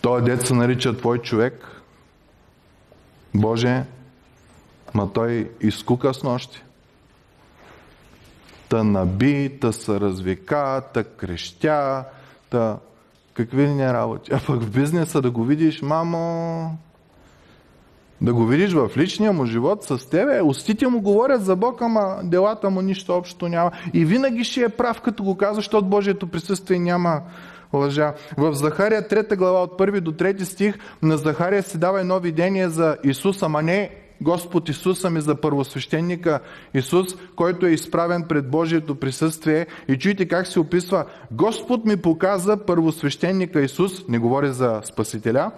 Той 0.00 0.22
дет 0.22 0.46
се 0.46 0.54
нарича 0.54 0.96
Твой 0.96 1.18
човек. 1.18 1.82
Боже, 3.34 3.84
ма 4.94 5.12
той 5.12 5.50
изкука 5.60 6.14
с 6.14 6.22
нощи. 6.22 6.62
Та 8.68 8.84
наби, 8.84 9.58
та 9.60 9.72
се 9.72 10.00
развика, 10.00 10.82
та 10.94 11.04
крещя, 11.04 12.04
та 12.50 12.78
какви 13.38 13.68
не 13.68 13.92
работи. 13.92 14.30
А 14.34 14.40
пък 14.46 14.62
в 14.62 14.70
бизнеса 14.70 15.20
да 15.20 15.30
го 15.30 15.44
видиш, 15.44 15.82
мамо, 15.82 16.78
да 18.20 18.34
го 18.34 18.46
видиш 18.46 18.72
в 18.72 18.90
личния 18.96 19.32
му 19.32 19.46
живот 19.46 19.84
с 19.84 20.10
тебе, 20.10 20.40
устите 20.42 20.88
му 20.88 21.00
говорят 21.00 21.44
за 21.44 21.56
Бог, 21.56 21.82
ама 21.82 22.20
делата 22.24 22.70
му 22.70 22.82
нищо 22.82 23.12
общо 23.12 23.48
няма. 23.48 23.70
И 23.94 24.04
винаги 24.04 24.44
ще 24.44 24.60
е 24.62 24.68
прав, 24.68 25.00
като 25.00 25.22
го 25.24 25.36
казва, 25.36 25.54
защото 25.54 25.86
Божието 25.86 26.26
присъствие 26.26 26.78
няма 26.78 27.20
лъжа. 27.72 28.14
В 28.36 28.54
Захария 28.54 29.08
3 29.08 29.36
глава 29.36 29.62
от 29.62 29.78
1 29.78 30.00
до 30.00 30.12
3 30.12 30.42
стих 30.42 30.78
на 31.02 31.16
Захария 31.16 31.62
се 31.62 31.78
дава 31.78 32.00
едно 32.00 32.20
видение 32.20 32.68
за 32.68 32.96
Исус, 33.04 33.42
ама 33.42 33.62
не 33.62 33.90
Господ 34.20 34.68
Исус, 34.68 35.04
ами 35.04 35.20
за 35.20 35.34
първосвещеника 35.34 36.40
Исус, 36.74 37.06
който 37.36 37.66
е 37.66 37.70
изправен 37.70 38.24
пред 38.28 38.50
Божието 38.50 38.94
присъствие. 38.94 39.66
И 39.88 39.98
чуйте 39.98 40.28
как 40.28 40.46
се 40.46 40.60
описва. 40.60 41.04
Господ 41.30 41.84
ми 41.84 41.96
показа 41.96 42.56
първосвещеника 42.56 43.60
Исус, 43.60 44.08
не 44.08 44.18
говори 44.18 44.52
за 44.52 44.80
Спасителя, 44.84 45.50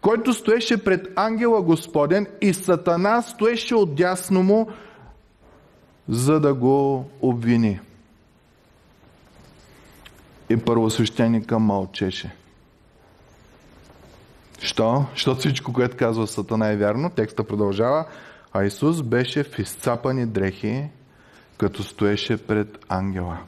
който 0.00 0.34
стоеше 0.34 0.84
пред 0.84 1.08
ангела 1.16 1.62
Господен 1.62 2.26
и 2.40 2.54
Сатана 2.54 3.22
стоеше 3.22 3.74
отдясно 3.74 4.42
му, 4.42 4.68
за 6.08 6.40
да 6.40 6.54
го 6.54 7.04
обвини. 7.22 7.80
И 10.50 10.56
първосвещеника 10.56 11.58
мълчеше. 11.58 12.37
Що? 14.60 15.04
Защото 15.14 15.40
всичко, 15.40 15.72
което 15.72 15.96
казва 15.96 16.26
Сатана 16.26 16.68
е 16.68 16.76
вярно. 16.76 17.10
Текста 17.10 17.44
продължава. 17.44 18.04
А 18.52 18.64
Исус 18.64 19.02
беше 19.02 19.44
в 19.44 19.58
изцапани 19.58 20.26
дрехи, 20.26 20.84
като 21.58 21.82
стоеше 21.82 22.46
пред 22.46 22.78
ангела. 22.88 23.38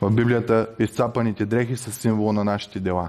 В 0.00 0.10
Библията 0.10 0.66
изцапаните 0.78 1.46
дрехи 1.46 1.76
са 1.76 1.92
символ 1.92 2.32
на 2.32 2.44
нашите 2.44 2.80
дела. 2.80 3.08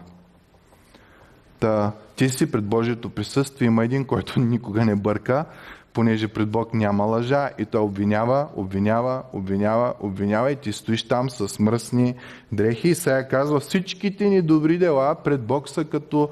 Та, 1.59 1.91
ти 2.15 2.29
си 2.29 2.51
пред 2.51 2.65
Божието 2.65 3.09
присъствие. 3.09 3.65
Има 3.65 3.85
един, 3.85 4.05
който 4.05 4.39
никога 4.39 4.85
не 4.85 4.95
бърка, 4.95 5.45
понеже 5.93 6.27
пред 6.27 6.49
Бог 6.49 6.73
няма 6.73 7.03
лъжа 7.03 7.49
и 7.57 7.65
той 7.65 7.81
обвинява, 7.81 8.47
обвинява, 8.55 9.23
обвинява, 9.33 9.93
обвинява 9.99 10.51
и 10.51 10.55
ти 10.55 10.73
стоиш 10.73 11.07
там 11.07 11.29
с 11.29 11.59
мръсни 11.59 12.15
дрехи 12.51 12.89
и 12.89 12.95
сега 12.95 13.27
казва 13.27 13.59
всичките 13.59 14.25
ни 14.25 14.41
добри 14.41 14.77
дела 14.77 15.15
пред 15.15 15.41
Бог 15.41 15.69
са 15.69 15.85
като 15.85 16.29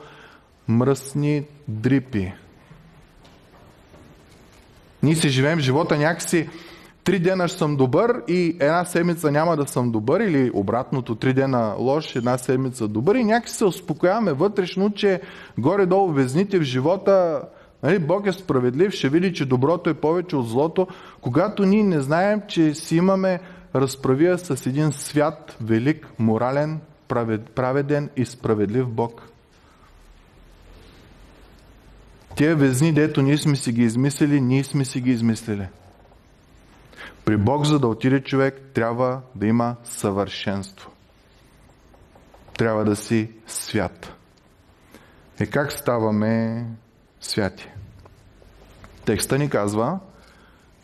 мръсни 0.68 1.44
дрипи. 1.68 2.34
Ние 5.04 5.16
си 5.16 5.30
живеем 5.30 5.60
живота 5.60 5.98
някакси 5.98 6.50
три 7.04 7.20
дена 7.20 7.48
ще 7.48 7.58
съм 7.58 7.76
добър 7.76 8.22
и 8.28 8.58
една 8.60 8.86
седмица 8.86 9.32
няма 9.32 9.58
да 9.58 9.68
съм 9.68 9.92
добър 9.92 10.20
или 10.20 10.52
обратното, 10.54 11.16
три 11.16 11.34
дена 11.34 11.76
лош, 11.78 12.16
една 12.16 12.38
седмица 12.38 12.88
добър 12.88 13.16
и 13.16 13.24
някакси 13.24 13.56
се 13.56 13.66
успокояваме 13.66 14.34
вътрешно, 14.34 14.94
че 14.94 15.22
горе-долу 15.58 16.12
везните 16.12 16.60
в 16.60 16.64
живота 16.64 17.42
нали, 17.84 18.00
Бог 18.00 18.28
е 18.28 18.32
справедлив, 18.32 18.94
ще 18.94 19.10
види, 19.10 19.34
че 19.34 19.46
доброто 19.46 19.90
е 19.90 19.94
повече 19.94 20.36
от 20.36 20.50
злото, 20.50 20.88
когато 21.22 21.66
ние 21.66 21.84
не 21.84 22.02
знаем, 22.02 22.42
че 22.48 22.74
си 22.74 22.96
имаме 22.96 23.40
разправи 23.76 24.26
я 24.26 24.38
с 24.38 24.66
един 24.66 24.92
свят, 24.92 25.58
велик, 25.62 26.08
морален, 26.20 26.80
праведен 27.56 28.10
и 28.16 28.26
справедлив 28.26 28.88
Бог. 28.88 29.31
Тия 32.42 32.56
везни, 32.56 32.94
дето 32.94 33.22
ние 33.22 33.38
сме 33.38 33.56
си 33.56 33.72
ги 33.72 33.84
измислили, 33.84 34.42
ние 34.42 34.64
сме 34.64 34.86
си 34.86 35.02
ги 35.02 35.12
измислили. 35.12 35.68
При 37.26 37.38
Бог, 37.38 37.66
за 37.66 37.80
да 37.80 37.88
отиде 37.88 38.24
човек, 38.24 38.62
трябва 38.74 39.22
да 39.36 39.48
има 39.48 39.76
съвършенство. 39.84 40.92
Трябва 42.58 42.86
да 42.86 42.96
си 42.96 43.30
свят. 43.48 44.14
Е 45.40 45.46
как 45.46 45.72
ставаме 45.72 46.66
святи? 47.20 47.68
Текста 49.06 49.38
ни 49.38 49.50
казва, 49.50 50.00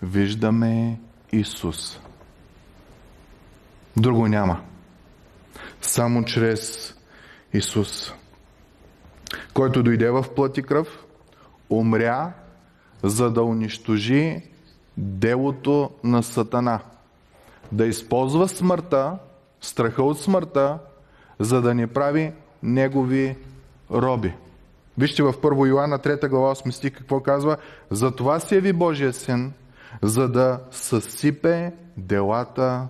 виждаме 0.01 0.99
Исус. 1.31 1.99
Друго 3.97 4.27
няма. 4.27 4.61
Само 5.81 6.25
чрез 6.25 6.95
Исус, 7.53 8.13
който 9.53 9.83
дойде 9.83 10.09
в 10.09 10.25
плът 10.35 10.57
и 10.57 10.63
кръв, 10.63 11.06
умря, 11.69 12.33
за 13.03 13.31
да 13.31 13.43
унищожи 13.43 14.41
делото 14.97 15.91
на 16.03 16.23
Сатана. 16.23 16.79
Да 17.71 17.85
използва 17.85 18.47
смъртта, 18.47 19.17
страха 19.61 20.03
от 20.03 20.19
смъртта, 20.19 20.79
за 21.39 21.61
да 21.61 21.73
ни 21.73 21.87
прави 21.87 22.31
негови 22.63 23.35
роби. 23.91 24.33
Вижте 24.97 25.23
в 25.23 25.33
1 25.33 25.67
Йоанна 25.67 25.99
3 25.99 26.29
глава 26.29 26.55
8 26.55 26.71
стих 26.71 26.97
какво 26.97 27.19
казва. 27.19 27.57
За 27.91 28.15
това 28.15 28.39
се 28.39 28.55
яви 28.55 28.73
Божия 28.73 29.13
син, 29.13 29.53
за 30.01 30.29
да 30.29 30.59
съсипе 30.71 31.73
делата 31.97 32.87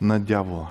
на 0.00 0.20
дявола. 0.20 0.68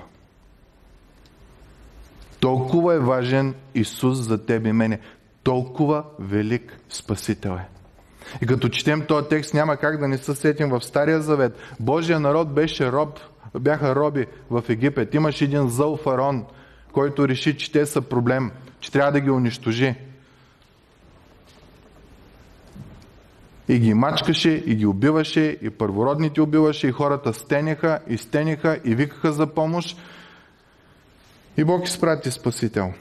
Толкова 2.40 2.94
е 2.94 2.98
важен 2.98 3.54
Исус 3.74 4.18
за 4.18 4.46
тебе 4.46 4.68
и 4.68 4.72
мене. 4.72 5.00
Толкова 5.46 6.04
велик 6.18 6.78
Спасител 6.88 7.50
е. 7.50 7.68
И 8.42 8.46
като 8.46 8.68
четем 8.68 9.06
този 9.06 9.28
текст, 9.28 9.54
няма 9.54 9.76
как 9.76 10.00
да 10.00 10.08
не 10.08 10.18
се 10.18 10.34
сетим 10.34 10.68
в 10.68 10.84
Стария 10.84 11.20
Завет. 11.20 11.58
Божия 11.80 12.20
народ 12.20 12.54
беше 12.54 12.92
роб, 12.92 13.20
бяха 13.58 13.94
роби 13.94 14.26
в 14.50 14.64
Египет. 14.68 15.14
Имаше 15.14 15.44
един 15.44 15.68
зъл 15.68 15.96
фарон, 15.96 16.44
който 16.92 17.28
реши, 17.28 17.58
че 17.58 17.72
те 17.72 17.86
са 17.86 18.02
проблем, 18.02 18.50
че 18.80 18.92
трябва 18.92 19.12
да 19.12 19.20
ги 19.20 19.30
унищожи. 19.30 19.94
И 23.68 23.78
ги 23.78 23.94
мачкаше, 23.94 24.50
и 24.50 24.74
ги 24.74 24.86
убиваше, 24.86 25.58
и 25.62 25.70
първородните 25.70 26.40
убиваше, 26.40 26.88
и 26.88 26.92
хората 26.92 27.34
стенеха, 27.34 28.00
и 28.08 28.18
стенеха, 28.18 28.80
и 28.84 28.94
викаха 28.94 29.32
за 29.32 29.46
помощ. 29.46 29.98
И 31.56 31.64
Бог 31.64 31.86
изпрати 31.86 32.30
Спасител. 32.30 32.92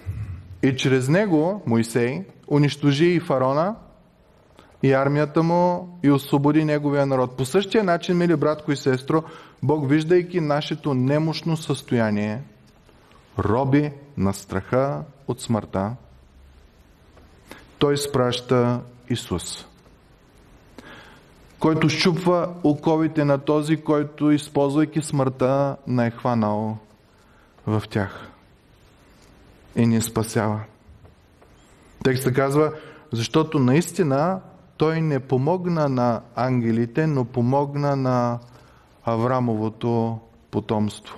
И 0.64 0.76
чрез 0.76 1.10
него, 1.10 1.62
Моисей, 1.66 2.24
унищожи 2.48 3.06
и 3.06 3.20
фарона, 3.20 3.76
и 4.84 4.94
армията 4.94 5.44
му, 5.44 5.98
и 6.04 6.12
освободи 6.12 6.66
неговия 6.66 7.06
народ. 7.06 7.38
По 7.38 7.46
същия 7.46 7.84
начин, 7.84 8.18
мили 8.18 8.36
братко 8.36 8.72
и 8.72 8.76
сестро, 8.76 9.24
Бог, 9.64 9.90
виждайки 9.90 10.42
нашето 10.42 10.94
немощно 10.94 11.58
състояние, 11.58 12.42
роби 13.40 13.92
на 14.18 14.34
страха 14.34 15.04
от 15.28 15.42
смъртта, 15.42 15.96
Той 17.78 17.98
спраща 17.98 18.80
Исус 19.10 19.66
който 21.66 21.90
щупва 21.90 22.54
оковите 22.64 23.26
на 23.26 23.38
този, 23.38 23.78
който, 23.78 24.32
използвайки 24.32 25.02
смъртта, 25.02 25.78
на 25.88 26.06
е 26.06 26.12
хванал 26.12 26.78
в 27.68 27.84
тях 27.90 28.30
и 29.76 29.86
ни 29.86 30.02
спасява. 30.02 30.60
Текстът 32.06 32.34
казва, 32.34 32.74
защото 33.12 33.60
наистина 33.60 34.40
той 34.78 35.02
не 35.02 35.20
помогна 35.20 35.90
на 35.90 36.22
ангелите, 36.36 37.08
но 37.08 37.26
помогна 37.26 37.96
на 37.96 38.40
Аврамовото 39.04 40.20
потомство. 40.52 41.18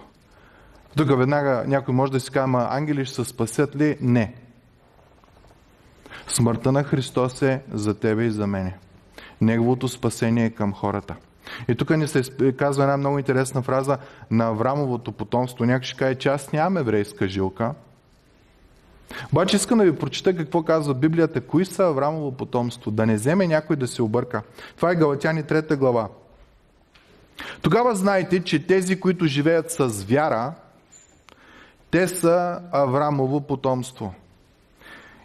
Тук 0.97 1.17
веднага 1.17 1.63
някой 1.67 1.93
може 1.93 2.11
да 2.11 2.19
си 2.19 2.31
каже, 2.31 2.43
ама 2.43 2.67
ангели 2.71 3.05
ще 3.05 3.15
се 3.15 3.25
спасят 3.25 3.75
ли? 3.75 3.97
Не. 4.01 4.33
Смъртта 6.27 6.71
на 6.71 6.83
Христос 6.83 7.41
е 7.41 7.61
за 7.73 7.99
тебе 7.99 8.23
и 8.23 8.31
за 8.31 8.47
мене. 8.47 8.77
Неговото 9.41 9.87
спасение 9.87 10.45
е 10.45 10.49
към 10.49 10.73
хората. 10.73 11.15
И 11.67 11.75
тук 11.75 11.89
ни 11.89 12.07
се 12.07 12.23
казва 12.57 12.83
една 12.83 12.97
много 12.97 13.19
интересна 13.19 13.61
фраза 13.61 13.97
на 14.31 14.47
Аврамовото 14.47 15.11
потомство. 15.11 15.65
Някой 15.65 15.83
ще 15.83 15.97
каже, 15.97 16.15
че 16.15 16.29
аз 16.29 16.51
нямам 16.51 16.77
еврейска 16.77 17.27
жилка. 17.27 17.73
Обаче 19.31 19.55
искам 19.55 19.77
да 19.77 19.85
ви 19.85 19.95
прочита 19.95 20.37
какво 20.37 20.63
казва 20.63 20.93
Библията. 20.93 21.41
Кои 21.41 21.65
са 21.65 21.83
Аврамово 21.83 22.31
потомство? 22.31 22.91
Да 22.91 23.05
не 23.05 23.15
вземе 23.15 23.47
някой 23.47 23.75
да 23.75 23.87
се 23.87 24.01
обърка. 24.01 24.41
Това 24.75 24.91
е 24.91 24.95
Галатяни 24.95 25.43
3 25.43 25.75
глава. 25.75 26.07
Тогава 27.61 27.95
знайте, 27.95 28.43
че 28.43 28.67
тези, 28.67 28.99
които 28.99 29.25
живеят 29.25 29.71
с 29.71 30.03
вяра, 30.03 30.53
те 31.91 32.07
са 32.07 32.59
Аврамово 32.71 33.41
потомство. 33.41 34.13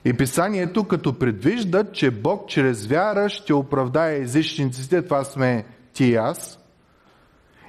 И 0.05 0.12
писанието 0.12 0.85
като 0.85 1.18
предвижда, 1.18 1.85
че 1.92 2.11
Бог 2.11 2.49
чрез 2.49 2.87
вяра 2.87 3.29
ще 3.29 3.55
оправдае 3.55 4.18
езичниците, 4.18 5.03
това 5.03 5.25
сме 5.25 5.64
ти 5.92 6.05
и 6.05 6.16
аз, 6.16 6.59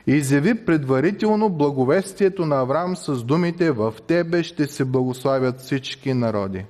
и 0.07 0.11
изяви 0.11 0.65
предварително 0.65 1.49
благовестието 1.49 2.45
на 2.45 2.61
Авраам 2.61 2.95
с 2.95 3.23
думите 3.23 3.71
«В 3.71 3.93
тебе 4.07 4.43
ще 4.43 4.67
се 4.67 4.85
благославят 4.85 5.61
всички 5.61 6.13
народи». 6.13 6.65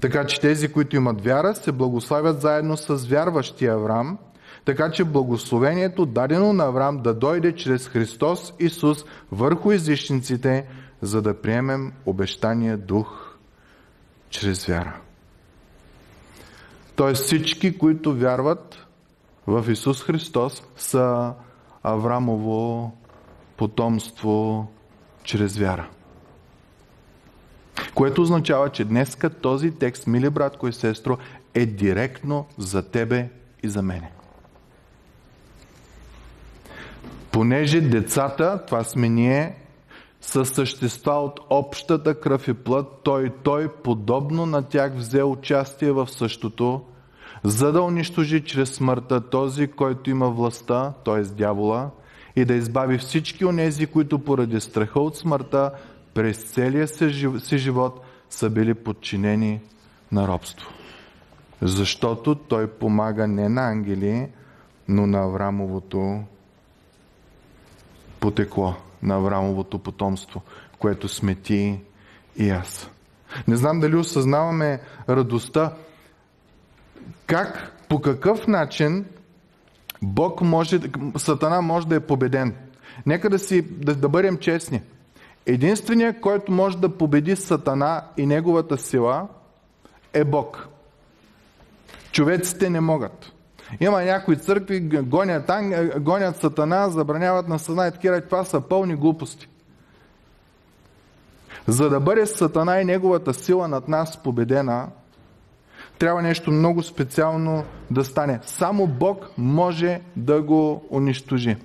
Така 0.00 0.26
че 0.26 0.40
тези, 0.40 0.72
които 0.72 0.96
имат 0.96 1.24
вяра, 1.24 1.54
се 1.54 1.72
благославят 1.72 2.40
заедно 2.40 2.76
с 2.76 3.06
вярващия 3.06 3.74
Авраам, 3.74 4.18
така 4.64 4.90
че 4.90 5.04
благословението 5.04 6.06
дадено 6.06 6.52
на 6.52 6.64
Авраам 6.64 6.98
да 7.02 7.14
дойде 7.14 7.54
чрез 7.54 7.88
Христос 7.88 8.52
Исус 8.58 9.04
върху 9.32 9.72
езичниците, 9.72 10.66
за 11.02 11.22
да 11.22 11.40
приемем 11.40 11.92
обещания 12.06 12.78
дух 12.78 13.36
чрез 14.30 14.66
вяра. 14.66 14.96
Тоест 16.96 17.22
всички, 17.22 17.78
които 17.78 18.14
вярват 18.14 18.86
в 19.46 19.70
Исус 19.70 20.02
Христос, 20.02 20.62
са 20.76 21.32
Аврамово 21.82 22.92
потомство 23.56 24.66
чрез 25.24 25.56
вяра. 25.58 25.88
Което 27.94 28.22
означава, 28.22 28.68
че 28.68 28.84
днеска 28.84 29.30
този 29.30 29.70
текст, 29.70 30.06
мили 30.06 30.30
братко 30.30 30.68
и 30.68 30.72
сестро, 30.72 31.18
е 31.54 31.66
директно 31.66 32.46
за 32.58 32.90
тебе 32.90 33.28
и 33.62 33.68
за 33.68 33.82
мене. 33.82 34.10
Понеже 37.30 37.80
децата, 37.80 38.62
това 38.66 38.84
сме 38.84 39.08
ние, 39.08 39.56
са 40.20 40.44
същества 40.44 41.12
от 41.12 41.40
общата 41.50 42.20
кръв 42.20 42.48
и 42.48 42.54
плът, 42.54 42.86
той 43.02 43.30
той 43.42 43.72
подобно 43.72 44.46
на 44.46 44.62
тях 44.62 44.92
взе 44.94 45.22
участие 45.22 45.92
в 45.92 46.08
същото, 46.10 46.82
за 47.44 47.72
да 47.72 47.82
унищожи 47.82 48.44
чрез 48.44 48.70
смъртта 48.70 49.30
този, 49.30 49.68
който 49.68 50.10
има 50.10 50.30
властта, 50.30 50.92
т.е. 51.04 51.22
дявола, 51.22 51.90
и 52.36 52.44
да 52.44 52.54
избави 52.54 52.98
всички 52.98 53.44
онези, 53.44 53.86
които 53.86 54.18
поради 54.18 54.60
страха 54.60 55.00
от 55.00 55.16
смъртта 55.16 55.70
през 56.14 56.44
целия 56.44 56.88
си 57.40 57.58
живот 57.58 58.00
са 58.30 58.50
били 58.50 58.74
подчинени 58.74 59.60
на 60.12 60.28
робство. 60.28 60.70
Защото 61.62 62.34
той 62.34 62.66
помага 62.66 63.26
не 63.26 63.48
на 63.48 63.68
ангели, 63.68 64.28
но 64.88 65.06
на 65.06 65.24
Аврамовото 65.24 66.22
потекло 68.20 68.74
на 69.02 69.14
Аврамовото 69.14 69.78
потомство, 69.78 70.42
което 70.78 71.08
сме 71.08 71.34
ти 71.34 71.80
и 72.36 72.50
аз. 72.50 72.90
Не 73.48 73.56
знам 73.56 73.80
дали 73.80 73.96
осъзнаваме 73.96 74.80
радостта, 75.08 75.72
как, 77.26 77.72
по 77.88 78.00
какъв 78.00 78.46
начин 78.46 79.04
Бог 80.02 80.40
може, 80.40 80.80
Сатана 81.16 81.60
може 81.60 81.86
да 81.86 81.94
е 81.94 82.00
победен. 82.00 82.54
Нека 83.06 83.30
да, 83.30 83.38
си, 83.38 83.62
да, 83.62 83.94
да 83.94 84.08
бъдем 84.08 84.38
честни. 84.38 84.82
Единственият, 85.46 86.20
който 86.20 86.52
може 86.52 86.78
да 86.78 86.88
победи 86.88 87.36
Сатана 87.36 88.02
и 88.16 88.26
неговата 88.26 88.78
сила 88.78 89.28
е 90.12 90.24
Бог. 90.24 90.68
Човеците 92.12 92.70
не 92.70 92.80
могат. 92.80 93.32
Има 93.80 94.02
някои 94.02 94.36
църкви, 94.36 94.80
гонят, 94.80 95.50
гонят 96.00 96.36
сатана, 96.36 96.88
забраняват 96.88 97.48
на 97.48 97.58
сатана 97.58 97.86
и 97.86 97.92
такива. 97.92 98.20
Това 98.20 98.44
са 98.44 98.60
пълни 98.60 98.94
глупости. 98.94 99.48
За 101.66 101.90
да 101.90 102.00
бъде 102.00 102.26
сатана 102.26 102.80
и 102.80 102.84
неговата 102.84 103.34
сила 103.34 103.68
над 103.68 103.88
нас 103.88 104.16
победена, 104.16 104.88
трябва 106.02 106.22
нещо 106.22 106.50
много 106.50 106.82
специално 106.82 107.64
да 107.90 108.04
стане. 108.04 108.38
Само 108.42 108.86
Бог 108.86 109.30
може 109.38 110.00
да 110.16 110.42
го 110.42 110.84
унищожи. 110.90 111.56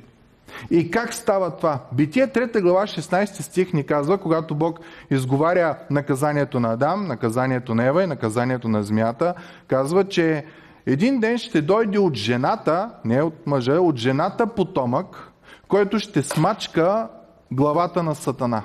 И 0.72 0.92
как 0.92 1.14
става 1.14 1.56
това? 1.56 1.80
Битие 1.92 2.28
3 2.28 2.62
глава 2.62 2.84
16 2.84 3.26
стих 3.26 3.74
ни 3.74 3.84
казва, 3.84 4.18
когато 4.18 4.56
Бог 4.56 4.80
изговаря 5.12 5.78
наказанието 5.90 6.60
на 6.60 6.74
Адам, 6.74 7.08
наказанието 7.08 7.76
на 7.76 7.86
Ева 7.86 8.04
и 8.04 8.08
наказанието 8.08 8.68
на 8.68 8.84
змията, 8.84 9.34
казва, 9.68 10.04
че 10.04 10.46
един 10.86 11.20
ден 11.20 11.38
ще 11.38 11.62
дойде 11.62 12.00
от 12.00 12.16
жената, 12.16 12.90
не 13.06 13.22
от 13.22 13.48
мъжа, 13.48 13.82
от 13.82 13.96
жената 13.96 14.48
потомък, 14.48 15.32
който 15.68 16.00
ще 16.00 16.24
смачка 16.24 17.08
главата 17.52 18.04
на 18.04 18.16
Сатана. 18.16 18.64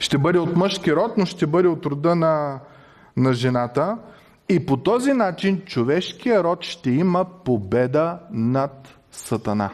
Ще 0.00 0.18
бъде 0.18 0.38
от 0.38 0.56
мъжки 0.56 0.92
род, 0.96 1.12
но 1.16 1.26
ще 1.26 1.46
бъде 1.46 1.68
от 1.68 1.86
рода 1.86 2.14
на, 2.14 2.58
на 3.16 3.32
жената. 3.32 3.98
И 4.48 4.66
по 4.66 4.76
този 4.76 5.12
начин 5.12 5.62
човешкия 5.66 6.44
род 6.44 6.62
ще 6.62 6.90
има 6.90 7.24
победа 7.44 8.18
над 8.30 8.88
Сатана. 9.12 9.70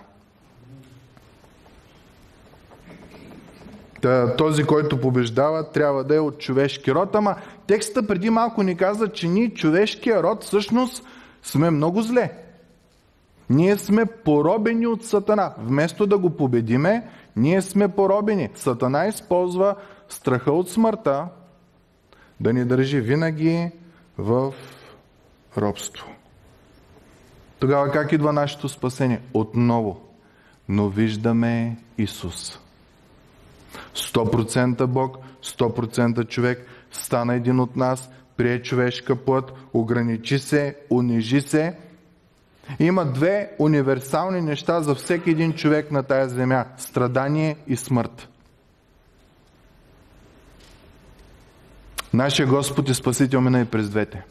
Този, 4.39 4.65
който 4.65 5.01
побеждава, 5.01 5.71
трябва 5.71 6.05
да 6.05 6.17
е 6.17 6.21
от 6.21 6.39
човешки 6.39 6.95
род. 6.95 7.15
Ама 7.15 7.35
текста 7.67 8.07
преди 8.07 8.31
малко 8.31 8.62
ни 8.62 8.77
каза, 8.77 9.09
че 9.09 9.29
ние, 9.29 9.55
човешкия 9.55 10.23
род, 10.23 10.45
всъщност 10.45 11.05
сме 11.43 11.71
много 11.71 12.03
зле. 12.03 12.33
Ние 13.51 13.77
сме 13.77 14.07
поробени 14.07 14.87
от 14.87 15.05
Сатана. 15.05 15.53
Вместо 15.59 16.07
да 16.07 16.19
го 16.19 16.31
победиме, 16.31 17.09
ние 17.37 17.62
сме 17.62 17.89
поробени. 17.89 18.51
Сатана 18.55 19.07
използва 19.07 19.75
страха 20.09 20.53
от 20.53 20.71
смъртта 20.71 21.27
да 22.40 22.53
ни 22.53 22.64
държи 22.64 23.01
винаги 23.01 23.71
в 24.19 24.55
робство. 25.59 26.07
Тогава 27.59 27.90
как 27.90 28.12
идва 28.12 28.33
нашето 28.33 28.69
спасение? 28.69 29.21
Отново. 29.35 30.01
Но 30.69 30.88
виждаме 30.88 31.77
Исус. 31.99 32.59
100% 33.95 34.87
Бог, 34.87 35.16
100% 35.42 36.29
човек, 36.29 36.66
стана 36.90 37.35
един 37.35 37.61
от 37.61 37.77
нас, 37.77 38.11
прие 38.37 38.62
човешка 38.62 39.16
плът, 39.16 39.53
ограничи 39.73 40.38
се, 40.38 40.77
унижи 40.90 41.40
се. 41.40 41.77
Има 42.79 43.05
две 43.05 43.51
универсални 43.59 44.40
неща 44.40 44.81
за 44.81 44.95
всеки 44.95 45.31
един 45.31 45.53
човек 45.53 45.90
на 45.90 46.03
тая 46.03 46.29
земя– 46.29 46.64
страдание 46.77 47.57
и 47.66 47.77
смърт. 47.77 48.29
Нашия 52.16 52.46
Господ 52.46 52.88
и 52.88 52.94
Спасител 52.94 53.40
мина 53.40 53.61
и 53.61 53.64
през 53.64 53.90
двете. 53.90 54.24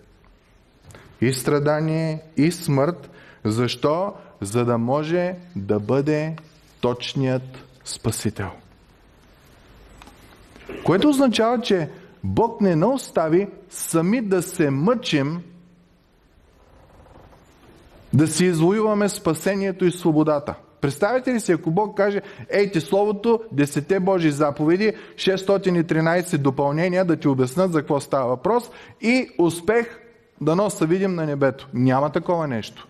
И 1.21 1.33
страдание, 1.33 2.21
и 2.37 2.51
смърт. 2.51 3.09
Защо? 3.43 4.13
За 4.41 4.65
да 4.65 4.77
може 4.77 5.35
да 5.55 5.79
бъде 5.79 6.35
точният 6.81 7.43
Спасител. 7.83 8.49
Което 10.83 11.09
означава, 11.09 11.61
че 11.61 11.89
Бог 12.23 12.61
не 12.61 12.75
не 12.75 12.85
остави 12.85 13.47
сами 13.69 14.21
да 14.21 14.41
се 14.41 14.69
мъчим 14.69 15.43
да 18.13 18.27
си 18.27 18.45
извоюваме 18.45 19.09
спасението 19.09 19.85
и 19.85 19.91
свободата. 19.91 20.55
Представете 20.85 21.33
ли 21.33 21.39
си, 21.39 21.51
ако 21.51 21.71
Бог 21.71 21.97
каже, 21.97 22.21
ейте 22.49 22.81
Словото, 22.81 23.39
10 23.55 23.99
Божи 23.99 24.31
заповеди, 24.31 24.93
613 25.15 26.37
допълнения 26.37 27.05
да 27.05 27.15
ти 27.15 27.27
обяснат 27.27 27.71
за 27.71 27.79
какво 27.79 27.99
става 27.99 28.27
въпрос 28.27 28.71
и 29.01 29.29
успех 29.39 29.99
да 30.41 30.55
носа 30.55 30.85
видим 30.85 31.15
на 31.15 31.25
небето. 31.25 31.67
Няма 31.73 32.09
такова 32.09 32.47
нещо. 32.47 32.87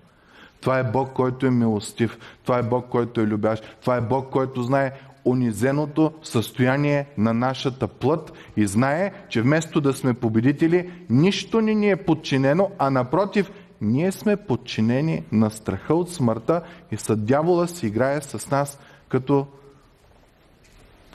Това 0.61 0.79
е 0.79 0.83
Бог, 0.83 1.13
който 1.13 1.45
е 1.45 1.51
милостив. 1.51 2.17
Това 2.43 2.57
е 2.59 2.63
Бог, 2.63 2.85
който 2.89 3.21
е 3.21 3.27
любящ. 3.27 3.77
Това 3.81 3.95
е 3.95 4.01
Бог, 4.01 4.29
който 4.29 4.63
знае 4.63 4.91
унизеното 5.25 6.11
състояние 6.23 7.05
на 7.17 7.33
нашата 7.33 7.87
плът 7.87 8.33
и 8.57 8.67
знае, 8.67 9.11
че 9.29 9.41
вместо 9.41 9.81
да 9.81 9.93
сме 9.93 10.13
победители, 10.13 10.91
нищо 11.09 11.61
не 11.61 11.73
ни 11.73 11.91
е 11.91 11.95
подчинено, 11.95 12.71
а 12.77 12.89
напротив, 12.89 13.51
ние 13.81 14.11
сме 14.11 14.35
подчинени 14.37 15.23
на 15.31 15.51
страха 15.51 15.95
от 15.95 16.11
смъртта 16.11 16.61
и 16.91 16.97
съд 16.97 17.25
дявола 17.25 17.67
си 17.67 17.87
играе 17.87 18.21
с 18.21 18.51
нас 18.51 18.79
като, 19.09 19.47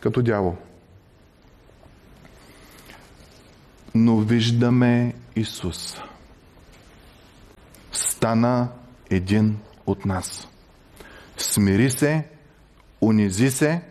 като 0.00 0.22
дявол. 0.22 0.56
Но 3.94 4.16
виждаме 4.16 5.14
Исус. 5.36 5.96
Стана 7.92 8.68
един 9.10 9.58
от 9.86 10.04
нас. 10.04 10.48
Смири 11.36 11.90
се, 11.90 12.28
унизи 13.00 13.50
се, 13.50 13.82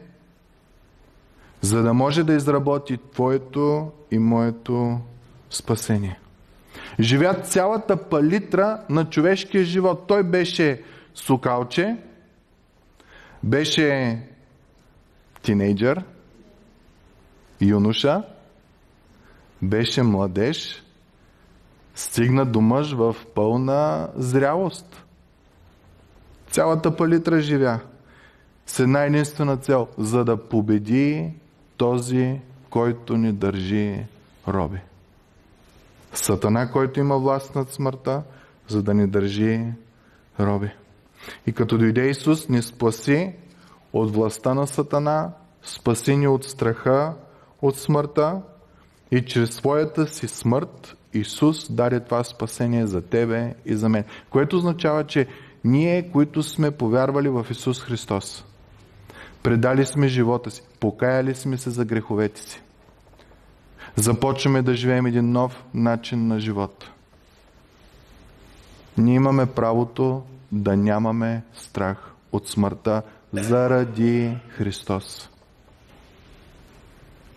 за 1.61 1.83
да 1.83 1.93
може 1.93 2.23
да 2.23 2.33
изработи 2.33 2.97
Твоето 3.13 3.91
и 4.11 4.19
моето 4.19 4.99
спасение 5.49 6.19
живя 6.99 7.33
цялата 7.33 7.97
палитра 7.97 8.83
на 8.89 9.09
човешкия 9.09 9.63
живот. 9.63 10.07
Той 10.07 10.23
беше 10.23 10.83
сукалче, 11.15 11.97
беше 13.43 14.19
тинейджър, 15.41 16.03
юноша, 17.61 18.23
беше 19.61 20.03
младеж, 20.03 20.83
стигна 21.95 22.45
до 22.45 22.61
мъж 22.61 22.93
в 22.93 23.15
пълна 23.35 24.09
зрялост. 24.15 25.03
Цялата 26.51 26.95
палитра 26.95 27.41
живя 27.41 27.79
с 28.65 28.79
една 28.79 29.03
единствена 29.03 29.57
цел, 29.57 29.87
за 29.97 30.25
да 30.25 30.37
победи 30.49 31.33
този, 31.77 32.39
който 32.69 33.17
ни 33.17 33.33
държи 33.33 34.05
роби. 34.47 34.79
Сатана, 36.13 36.71
който 36.71 36.99
има 36.99 37.17
власт 37.17 37.55
над 37.55 37.71
смъртта, 37.71 38.23
за 38.67 38.83
да 38.83 38.93
ни 38.93 39.07
държи 39.07 39.65
роби. 40.39 40.71
И 41.47 41.53
като 41.53 41.77
дойде 41.77 42.09
Исус, 42.09 42.49
ни 42.49 42.61
спаси 42.61 43.33
от 43.93 44.15
властта 44.15 44.53
на 44.53 44.67
Сатана, 44.67 45.31
спаси 45.63 46.17
ни 46.17 46.27
от 46.27 46.43
страха 46.43 47.13
от 47.61 47.77
смъртта 47.77 48.41
и 49.11 49.25
чрез 49.25 49.49
своята 49.49 50.07
си 50.07 50.27
смърт 50.27 50.95
Исус 51.13 51.71
даде 51.71 51.99
това 51.99 52.23
спасение 52.23 52.87
за 52.87 53.01
тебе 53.01 53.53
и 53.65 53.75
за 53.75 53.89
мен. 53.89 54.03
Което 54.29 54.57
означава, 54.57 55.03
че 55.03 55.27
ние, 55.63 56.11
които 56.11 56.43
сме 56.43 56.71
повярвали 56.71 57.29
в 57.29 57.45
Исус 57.51 57.81
Христос, 57.81 58.45
предали 59.43 59.85
сме 59.85 60.07
живота 60.07 60.51
си, 60.51 60.61
покаяли 60.79 61.35
сме 61.35 61.57
се 61.57 61.69
за 61.69 61.85
греховете 61.85 62.41
си, 62.41 62.61
започваме 63.95 64.61
да 64.61 64.73
живеем 64.73 65.05
един 65.05 65.31
нов 65.31 65.63
начин 65.73 66.27
на 66.27 66.39
живот. 66.39 66.89
Ние 68.97 69.15
имаме 69.15 69.45
правото 69.45 70.23
да 70.51 70.77
нямаме 70.77 71.43
страх 71.53 72.13
от 72.31 72.47
смъртта 72.47 73.01
заради 73.33 74.37
Христос. 74.49 75.29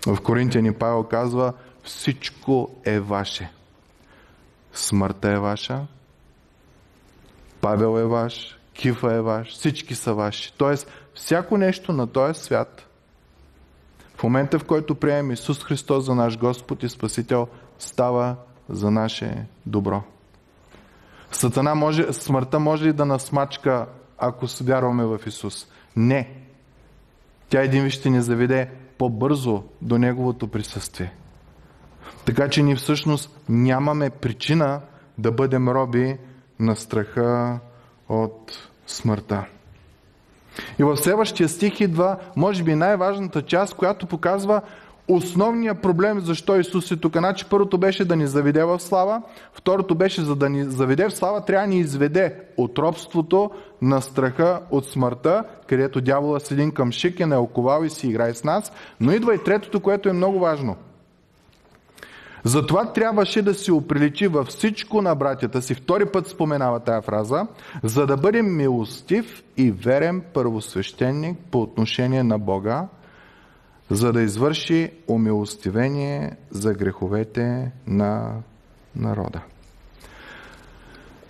В 0.06 0.20
Коринтияни 0.20 0.74
Павел 0.74 1.02
казва, 1.02 1.52
всичко 1.84 2.70
е 2.84 3.00
ваше. 3.00 3.50
Смъртта 4.72 5.30
е 5.30 5.38
ваша, 5.38 5.86
Павел 7.60 7.98
е 7.98 8.04
ваш, 8.04 8.58
Кифа 8.74 9.14
е 9.14 9.20
ваш, 9.20 9.52
всички 9.52 9.94
са 9.94 10.14
ваши. 10.14 10.52
Тоест, 10.56 10.90
всяко 11.14 11.56
нещо 11.56 11.92
на 11.92 12.06
този 12.06 12.40
свят 12.40 12.91
в 14.22 14.24
момента, 14.24 14.58
в 14.58 14.64
който 14.64 14.94
приемем 14.94 15.30
Исус 15.30 15.64
Христос 15.64 16.04
за 16.04 16.14
наш 16.14 16.38
Господ 16.38 16.82
и 16.82 16.88
Спасител, 16.88 17.48
става 17.78 18.36
за 18.68 18.90
наше 18.90 19.46
добро. 19.66 20.02
Сатана 21.32 21.74
може, 21.74 22.12
смъртта 22.12 22.58
може 22.58 22.84
ли 22.84 22.92
да 22.92 23.06
насмачка, 23.06 23.86
ако 24.18 24.46
вярваме 24.64 25.04
в 25.04 25.20
Исус? 25.26 25.66
Не. 25.96 26.30
Тя 27.48 27.62
един 27.62 27.84
виж 27.84 27.94
ще 27.94 28.10
ни 28.10 28.22
заведе 28.22 28.70
по-бързо 28.98 29.62
до 29.80 29.98
Неговото 29.98 30.48
присъствие. 30.48 31.12
Така 32.24 32.48
че 32.48 32.62
ние 32.62 32.76
всъщност 32.76 33.40
нямаме 33.48 34.10
причина 34.10 34.80
да 35.18 35.32
бъдем 35.32 35.68
роби 35.68 36.18
на 36.58 36.76
страха 36.76 37.58
от 38.08 38.68
смъртта. 38.86 39.46
И 40.78 40.84
в 40.84 40.96
следващия 40.96 41.48
стих 41.48 41.80
идва, 41.80 42.16
може 42.36 42.62
би, 42.62 42.74
най-важната 42.74 43.42
част, 43.42 43.74
която 43.74 44.06
показва 44.06 44.60
основния 45.08 45.74
проблем, 45.74 46.20
защо 46.20 46.58
Исус 46.58 46.90
е 46.90 46.96
тук. 46.96 47.16
Значи 47.16 47.44
първото 47.50 47.78
беше 47.78 48.04
да 48.04 48.16
ни 48.16 48.26
заведе 48.26 48.64
в 48.64 48.80
слава, 48.80 49.22
второто 49.52 49.94
беше 49.94 50.22
за 50.22 50.36
да 50.36 50.48
ни 50.48 50.64
заведе 50.64 51.08
в 51.08 51.16
слава, 51.16 51.44
трябва 51.44 51.66
да 51.66 51.74
ни 51.74 51.80
изведе 51.80 52.34
от 52.56 52.78
робството 52.78 53.50
на 53.82 54.00
страха 54.00 54.60
от 54.70 54.86
смъртта, 54.86 55.44
където 55.66 56.00
дявола 56.00 56.40
с 56.40 56.50
един 56.50 56.70
към 56.70 56.92
шик 56.92 57.20
е 57.20 57.26
наоковал 57.26 57.84
и 57.84 57.90
си 57.90 58.08
играе 58.08 58.34
с 58.34 58.44
нас. 58.44 58.72
Но 59.00 59.12
идва 59.12 59.34
и 59.34 59.44
третото, 59.44 59.80
което 59.80 60.08
е 60.08 60.12
много 60.12 60.38
важно. 60.38 60.76
Затова 62.44 62.92
трябваше 62.92 63.42
да 63.42 63.54
се 63.54 63.72
оприличи 63.72 64.26
във 64.26 64.48
всичко 64.48 65.02
на 65.02 65.14
братята 65.14 65.62
си. 65.62 65.74
Втори 65.74 66.06
път 66.06 66.26
споменава 66.26 66.80
тая 66.80 67.02
фраза, 67.02 67.46
за 67.82 68.06
да 68.06 68.16
бъде 68.16 68.42
милостив 68.42 69.42
и 69.56 69.70
верен 69.70 70.22
първосвещеник 70.34 71.38
по 71.50 71.62
отношение 71.62 72.22
на 72.22 72.38
Бога, 72.38 72.88
за 73.90 74.12
да 74.12 74.22
извърши 74.22 74.90
умилостивение 75.08 76.36
за 76.50 76.74
греховете 76.74 77.72
на 77.86 78.32
народа. 78.96 79.40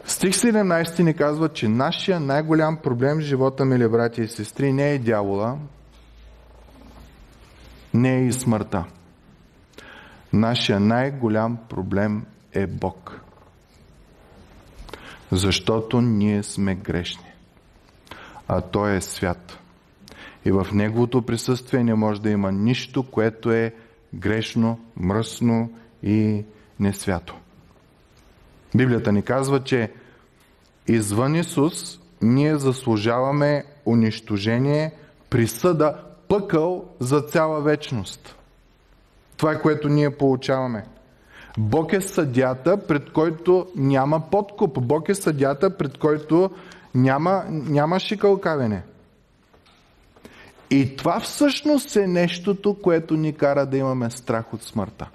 Стих 0.05 0.33
17 0.33 1.03
ни 1.03 1.14
казва, 1.14 1.48
че 1.48 1.68
нашия 1.68 2.20
най-голям 2.20 2.77
проблем 2.77 3.18
в 3.18 3.20
живота, 3.20 3.64
мили 3.64 3.88
брати 3.88 4.22
и 4.22 4.29
сестри, 4.29 4.72
не 4.72 4.90
е 4.90 4.98
дявола, 4.98 5.57
не 7.94 8.18
е 8.18 8.25
и 8.25 8.33
смъртта. 8.33 8.85
Нашия 10.33 10.81
най-голям 10.81 11.59
проблем 11.68 12.27
е 12.53 12.66
Бог. 12.66 13.21
Защото 15.33 16.01
ние 16.01 16.42
сме 16.42 16.75
грешни. 16.75 17.33
А 18.49 18.61
Той 18.61 18.97
е 18.97 19.01
свят. 19.01 19.59
И 20.45 20.53
в 20.53 20.66
Неговото 20.73 21.23
присъствие 21.23 21.85
не 21.85 21.95
може 21.95 22.21
да 22.21 22.31
има 22.31 22.53
нищо, 22.53 23.03
което 23.11 23.51
е 23.51 23.75
грешно, 24.14 24.81
мръсно 24.97 25.71
и 26.03 26.45
несвято. 26.81 27.37
Библията 28.75 29.12
ни 29.12 29.23
казва, 29.23 29.64
че 29.64 29.92
извън 30.88 31.35
Исус 31.35 31.99
ние 32.23 32.57
заслужаваме 32.57 33.64
унищожение, 33.87 34.92
присъда, 35.31 35.97
пъкъл 36.29 36.85
за 37.01 37.21
цяла 37.21 37.61
вечност. 37.61 38.37
Това 39.42 39.52
е 39.52 39.61
което 39.61 39.88
ние 39.88 40.11
получаваме. 40.11 40.85
Бог 41.59 41.92
е 41.92 42.00
съдята, 42.00 42.87
пред 42.87 43.12
който 43.12 43.66
няма 43.76 44.31
подкуп. 44.31 44.81
Бог 44.83 45.09
е 45.09 45.14
съдята, 45.14 45.76
пред 45.76 45.98
който 45.98 46.50
няма, 46.94 47.44
няма 47.48 48.00
шикалкавене. 48.00 48.83
И 50.70 50.96
това 50.96 51.20
всъщност 51.20 51.96
е 51.96 52.07
нещото, 52.07 52.76
което 52.83 53.16
ни 53.16 53.33
кара 53.33 53.66
да 53.66 53.76
имаме 53.76 54.11
страх 54.11 54.55
от 54.55 54.62
смъртта. 54.62 55.09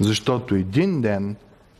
Защото 0.00 0.54
един 0.54 1.00
ден 1.00 1.36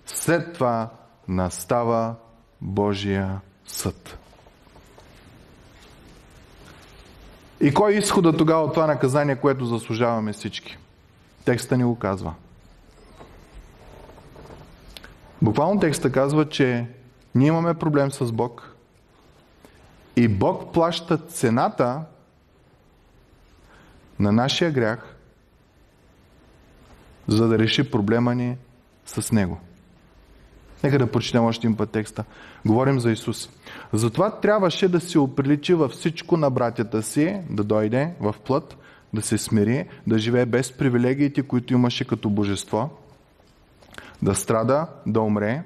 след 0.07 0.53
това 0.53 0.89
настава 1.29 2.15
Божия 2.61 3.41
съд. 3.67 4.19
И 7.61 7.75
кой 7.75 7.93
е 7.93 7.99
изхода 7.99 8.37
тогава 8.37 8.65
от 8.65 8.75
това 8.75 8.87
наказание, 8.87 9.37
което 9.37 9.65
заслужаваме 9.65 10.33
всички? 10.33 10.79
Текста 11.45 11.77
ни 11.77 11.85
го 11.85 11.99
казва. 11.99 12.35
Буквално 15.43 15.81
текста 15.81 16.13
казва, 16.13 16.49
че 16.49 16.87
ние 17.35 17.49
имаме 17.49 17.75
проблем 17.75 18.11
с 18.11 18.33
Бог 18.33 18.75
и 20.17 20.29
Бог 20.29 20.73
плаща 20.73 21.19
цената 21.19 22.03
на 24.19 24.33
нашия 24.33 24.71
грях, 24.71 25.17
за 27.29 27.49
да 27.49 27.59
реши 27.59 27.91
проблема 27.91 28.35
ни 28.35 28.57
с 29.07 29.33
Него. 29.33 29.61
Нека 30.85 30.99
да 30.99 31.11
прочетем 31.11 31.45
още 31.45 31.67
един 31.67 31.77
път 31.77 31.91
текста. 31.91 32.25
Говорим 32.67 33.01
за 33.01 33.11
Исус. 33.11 33.49
Затова 33.93 34.41
трябваше 34.41 34.89
да 34.89 35.01
се 35.01 35.19
оприличи 35.19 35.75
във 35.75 35.93
всичко 35.93 36.37
на 36.37 36.51
братята 36.51 37.03
си, 37.03 37.41
да 37.51 37.65
дойде 37.65 38.15
в 38.21 38.35
плът, 38.45 38.77
да 39.15 39.23
се 39.23 39.39
смири, 39.39 39.87
да 40.07 40.19
живее 40.19 40.47
без 40.47 40.73
привилегиите, 40.73 41.43
които 41.43 41.73
имаше 41.73 42.05
като 42.05 42.31
божество, 42.31 42.91
да 44.23 44.35
страда, 44.35 44.87
да 45.07 45.21
умре, 45.21 45.63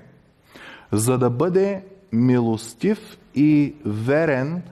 за 0.92 1.18
да 1.18 1.30
бъде 1.30 1.84
милостив 2.12 3.18
и 3.34 3.74
верен 3.84 4.62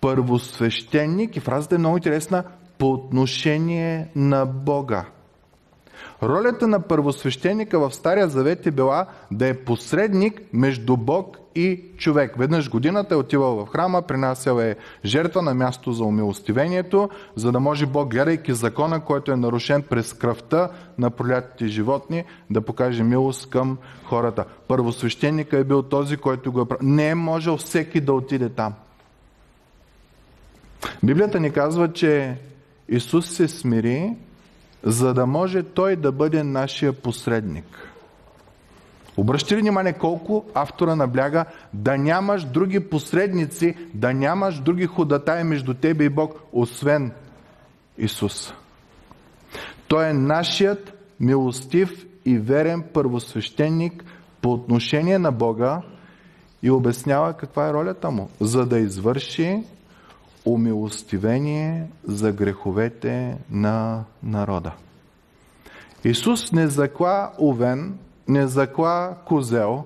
първосвещеник. 0.00 1.36
И 1.36 1.40
фразата 1.40 1.74
е 1.74 1.78
много 1.78 1.96
интересна 1.96 2.44
по 2.78 2.92
отношение 2.92 4.08
на 4.16 4.46
Бога. 4.46 5.04
Ролята 6.22 6.68
на 6.68 6.80
първосвещеника 6.80 7.78
в 7.78 7.94
Стария 7.94 8.28
Завет 8.28 8.66
е 8.66 8.70
била 8.70 9.06
да 9.30 9.48
е 9.48 9.54
посредник 9.54 10.42
между 10.52 10.96
Бог 10.96 11.38
и 11.54 11.82
човек. 11.96 12.34
Веднъж 12.38 12.70
годината 12.70 13.14
е 13.14 13.18
отивал 13.18 13.56
в 13.56 13.66
храма, 13.66 14.02
принасял 14.02 14.58
е 14.58 14.76
жертва 15.04 15.42
на 15.42 15.54
място 15.54 15.92
за 15.92 16.04
умилостивението, 16.04 17.10
за 17.36 17.52
да 17.52 17.60
може 17.60 17.86
Бог, 17.86 18.10
гледайки 18.10 18.54
закона, 18.54 19.00
който 19.00 19.32
е 19.32 19.36
нарушен 19.36 19.82
през 19.82 20.12
кръвта 20.12 20.70
на 20.98 21.10
пролятите 21.10 21.66
животни, 21.66 22.24
да 22.50 22.60
покаже 22.60 23.02
милост 23.02 23.50
към 23.50 23.78
хората. 24.04 24.44
Първосвещеника 24.68 25.58
е 25.58 25.64
бил 25.64 25.82
този, 25.82 26.16
който 26.16 26.52
го 26.52 26.60
е 26.60 26.64
Не 26.82 27.08
е 27.08 27.14
можел 27.14 27.56
всеки 27.56 28.00
да 28.00 28.12
отиде 28.12 28.48
там. 28.48 28.74
Библията 31.02 31.40
ни 31.40 31.50
казва, 31.50 31.92
че 31.92 32.36
Исус 32.88 33.30
се 33.30 33.48
смири, 33.48 34.12
за 34.86 35.14
да 35.14 35.26
може 35.26 35.62
Той 35.62 35.96
да 35.96 36.12
бъде 36.12 36.42
нашия 36.42 36.92
посредник. 36.92 37.92
Обръщи 39.16 39.56
ли 39.56 39.60
внимание 39.60 39.92
колко 39.92 40.44
автора 40.54 40.96
набляга 40.96 41.44
да 41.72 41.98
нямаш 41.98 42.44
други 42.44 42.80
посредници, 42.80 43.74
да 43.94 44.12
нямаш 44.12 44.60
други 44.60 44.86
ходатаи 44.86 45.44
между 45.44 45.74
тебе 45.74 46.04
и 46.04 46.08
Бог, 46.08 46.40
освен 46.52 47.12
Исус. 47.98 48.54
Той 49.88 50.08
е 50.08 50.12
нашият 50.12 50.92
милостив 51.20 52.06
и 52.24 52.38
верен 52.38 52.84
първосвещеник 52.94 54.04
по 54.42 54.52
отношение 54.52 55.18
на 55.18 55.32
Бога 55.32 55.82
и 56.62 56.70
обяснява 56.70 57.32
каква 57.32 57.68
е 57.68 57.72
ролята 57.72 58.10
му, 58.10 58.30
за 58.40 58.66
да 58.66 58.78
извърши 58.78 59.64
умилостивение 60.46 61.86
за 62.04 62.32
греховете 62.32 63.36
на 63.50 64.04
народа. 64.22 64.72
Исус 66.04 66.52
не 66.52 66.68
закла 66.68 67.32
овен, 67.40 67.98
не 68.28 68.46
закла 68.46 69.16
козел, 69.24 69.84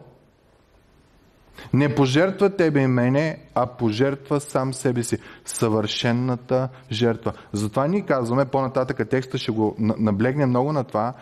не 1.73 1.94
пожертва 1.94 2.51
тебе 2.51 2.83
и 2.83 2.87
мене, 2.87 3.38
а 3.55 3.66
пожертва 3.66 4.40
сам 4.40 4.75
себе 4.75 5.03
си. 5.03 5.18
Съвършенната 5.44 6.68
жертва. 6.90 7.33
Затова 7.53 7.87
ни 7.87 8.07
казваме, 8.07 8.44
по-нататъка 8.44 9.05
текста 9.05 9.38
ще 9.38 9.53
го 9.53 9.77
наблегне 9.79 10.46
много 10.46 10.73
на 10.73 10.85
това, 10.85 11.12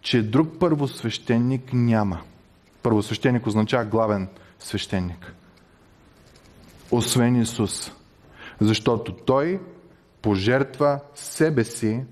че 0.00 0.22
друг 0.22 0.48
първосвещеник 0.60 1.70
няма. 1.72 2.20
Първосвещеник 2.82 3.46
означава 3.46 3.84
главен 3.84 4.28
свещеник. 4.58 5.34
Освен 6.90 7.40
Исус. 7.40 7.92
Защото 8.60 9.12
Той 9.12 9.60
пожертва 10.22 11.00
себе 11.14 11.64
си, 11.64 12.04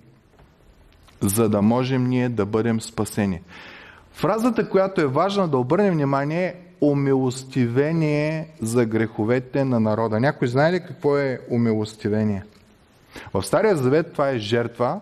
за 1.21 1.49
да 1.49 1.63
можем 1.63 2.07
ние 2.07 2.29
да 2.29 2.47
бъдем 2.47 2.81
спасени. 2.81 3.41
Фразата, 4.13 4.69
която 4.69 5.01
е 5.01 5.07
важна 5.07 5.49
да 5.49 5.59
обърнем 5.59 5.95
внимание 5.95 6.45
е 6.45 6.55
умилостивение 6.81 8.49
за 8.61 8.87
греховете 8.87 9.65
на 9.65 9.81
народа. 9.81 10.21
Някой 10.21 10.49
знае 10.49 10.73
ли 10.73 10.81
какво 10.81 11.19
е 11.19 11.41
умилостивение? 11.51 12.45
В 13.35 13.43
Стария 13.43 13.77
Завет 13.77 14.13
това 14.13 14.29
е 14.31 14.39
жертва, 14.39 15.01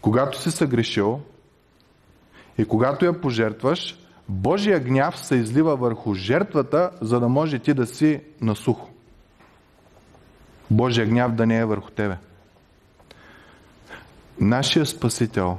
когато 0.00 0.42
си 0.42 0.50
съгрешил 0.50 1.20
и 2.58 2.64
когато 2.64 3.04
я 3.04 3.20
пожертваш, 3.20 3.98
Божия 4.28 4.80
гняв 4.80 5.18
се 5.18 5.36
излива 5.36 5.76
върху 5.76 6.14
жертвата, 6.14 6.90
за 7.00 7.20
да 7.20 7.28
може 7.28 7.58
ти 7.58 7.74
да 7.74 7.86
си 7.86 8.20
насухо. 8.40 8.90
Божия 10.70 11.06
гняв 11.06 11.32
да 11.32 11.46
не 11.46 11.58
е 11.58 11.64
върху 11.64 11.90
тебе. 11.90 12.16
Нашия 14.40 14.86
Спасител 14.86 15.58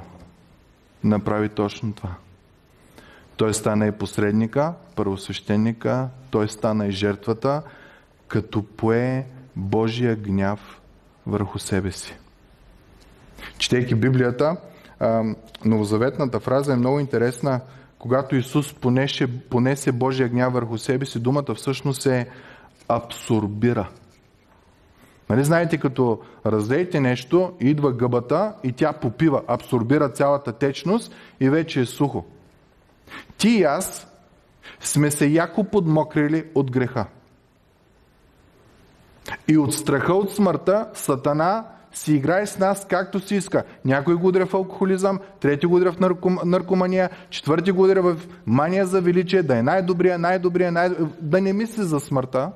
направи 1.04 1.48
точно 1.48 1.92
това. 1.92 2.14
Той 3.36 3.54
стана 3.54 3.86
и 3.86 3.92
посредника, 3.92 4.72
първосвещеника, 4.96 6.08
той 6.30 6.48
стана 6.48 6.86
и 6.86 6.90
жертвата, 6.90 7.62
като 8.28 8.62
пое 8.62 9.26
Божия 9.56 10.16
гняв 10.16 10.80
върху 11.26 11.58
себе 11.58 11.92
си. 11.92 12.16
Четейки 13.58 13.94
Библията, 13.94 14.56
новозаветната 15.64 16.40
фраза 16.40 16.72
е 16.72 16.76
много 16.76 17.00
интересна. 17.00 17.60
Когато 17.98 18.36
Исус 18.36 18.74
понесе, 18.74 19.26
понесе 19.26 19.92
Божия 19.92 20.28
гняв 20.28 20.52
върху 20.52 20.78
себе 20.78 21.06
си, 21.06 21.20
думата 21.20 21.54
всъщност 21.54 22.06
е 22.06 22.28
абсорбира– 22.88 23.88
Нали 25.30 25.44
знаете, 25.44 25.78
като 25.78 26.20
разлеете 26.46 27.00
нещо, 27.00 27.52
идва 27.60 27.92
гъбата 27.92 28.52
и 28.64 28.72
тя 28.72 28.92
попива, 28.92 29.42
абсорбира 29.46 30.08
цялата 30.08 30.52
течност 30.52 31.14
и 31.40 31.50
вече 31.50 31.80
е 31.80 31.86
сухо. 31.86 32.24
Ти 33.38 33.48
и 33.48 33.62
аз 33.62 34.06
сме 34.80 35.10
се 35.10 35.26
яко 35.26 35.64
подмокрили 35.64 36.44
от 36.54 36.70
греха. 36.70 37.06
И 39.48 39.58
от 39.58 39.74
страха 39.74 40.14
от 40.14 40.34
смъртта, 40.34 40.88
Сатана 40.94 41.64
си 41.92 42.14
играе 42.14 42.46
с 42.46 42.58
нас 42.58 42.86
както 42.88 43.20
си 43.20 43.34
иска. 43.34 43.64
Някой 43.84 44.14
го 44.14 44.26
удря 44.26 44.46
в 44.46 44.54
алкохолизъм, 44.54 45.20
трети 45.40 45.66
го 45.66 45.76
удря 45.76 45.92
в 45.92 46.00
нарком, 46.00 46.38
наркомания, 46.44 47.10
четвърти 47.30 47.70
го 47.70 47.82
удря 47.82 48.02
в 48.02 48.16
мания 48.46 48.86
за 48.86 49.00
величие, 49.00 49.42
да 49.42 49.58
е 49.58 49.62
най-добрия, 49.62 50.18
най-добрия, 50.18 50.72
най 50.72 50.90
да 51.20 51.40
не 51.40 51.52
мисли 51.52 51.82
за 51.82 52.00
смъртта. 52.00 52.50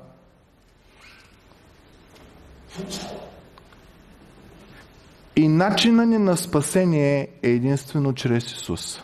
И 5.35 5.47
начина 5.47 6.05
ни 6.05 6.17
на 6.17 6.37
спасение 6.37 7.27
е 7.43 7.49
единствено 7.49 8.13
чрез 8.13 8.51
Исус, 8.51 9.01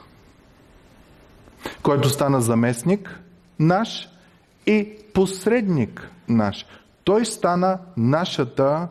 който 1.83 2.09
стана 2.09 2.41
заместник 2.41 3.19
наш 3.59 4.09
и 4.65 4.89
посредник 5.13 6.09
наш. 6.27 6.65
Той 7.03 7.25
стана 7.25 7.79
нашата 7.97 8.87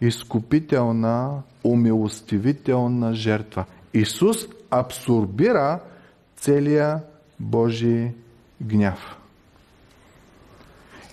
изкупителна, 0.00 1.42
умилостивителна 1.64 3.14
жертва. 3.14 3.64
Исус 3.94 4.36
абсорбира 4.70 5.80
целия 6.36 7.02
Божий 7.40 8.10
гняв. 8.62 9.16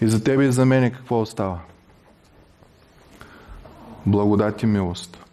И 0.01 0.07
за 0.07 0.23
тебе 0.23 0.45
и 0.45 0.51
за 0.51 0.65
мене 0.65 0.91
какво 0.91 1.21
остава? 1.21 1.59
Благодат 4.05 4.63
и 4.63 4.65
милост. 4.65 5.25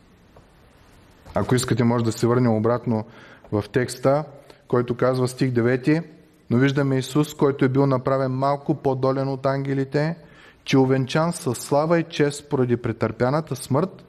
Ако 1.35 1.55
искате, 1.55 1.85
може 1.85 2.05
да 2.05 2.13
се 2.13 2.27
върнем 2.27 2.53
обратно 2.53 3.05
в 3.53 3.65
текста, 3.73 4.25
който 4.69 4.97
казва 4.97 5.29
стих 5.29 5.51
9. 5.51 6.05
Но 6.51 6.59
виждаме 6.59 6.99
Исус, 6.99 7.35
който 7.35 7.65
е 7.65 7.69
бил 7.69 7.87
направен 7.87 8.33
малко 8.33 8.75
по-долен 8.75 9.29
от 9.29 9.47
ангелите, 9.47 10.17
че 10.65 10.79
увенчан 10.79 11.33
с 11.33 11.55
слава 11.55 11.99
и 11.99 12.05
чест 12.05 12.49
поради 12.49 12.77
претърпяната 12.77 13.57
смърт, 13.57 14.05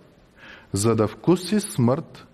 за 0.73 0.95
да 0.95 1.07
вкуси 1.07 1.59
смърт 1.59 2.25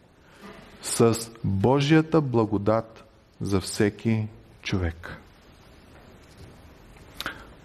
с 0.82 1.32
Божията 1.44 2.22
благодат 2.22 3.04
за 3.42 3.62
всеки 3.62 4.28
човек. 4.62 5.18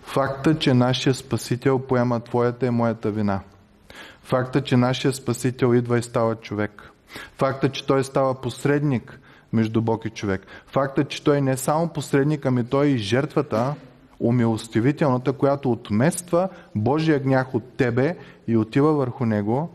Факта, 0.03 0.59
че 0.59 0.75
нашия 0.75 1.15
Спасител 1.15 1.79
поема 1.79 2.21
твоята 2.21 2.67
и 2.67 2.71
моята 2.71 3.11
вина. 3.11 3.41
Факта, 4.29 4.65
че 4.65 4.77
нашия 4.77 5.13
Спасител 5.13 5.75
идва 5.75 5.99
и 5.99 6.03
става 6.03 6.37
човек. 6.37 6.91
Факта, 7.37 7.69
че 7.69 7.87
Той 7.87 8.05
става 8.05 8.41
посредник 8.41 9.21
между 9.53 9.83
Бог 9.83 10.05
и 10.05 10.11
човек. 10.11 10.47
Факта, 10.67 11.05
че 11.05 11.25
Той 11.25 11.41
не 11.41 11.51
е 11.51 11.57
само 11.57 11.89
посредник, 11.89 12.47
ами 12.47 12.65
Той 12.65 12.87
е 12.87 12.91
и 12.91 12.99
жертвата, 12.99 13.75
умилостивителната, 14.21 15.33
която 15.33 15.73
отмества 15.73 16.49
Божия 16.75 17.19
гнях 17.19 17.55
от 17.55 17.77
тебе 17.77 18.17
и 18.49 18.57
отива 18.57 18.93
върху 18.93 19.25
него, 19.27 19.71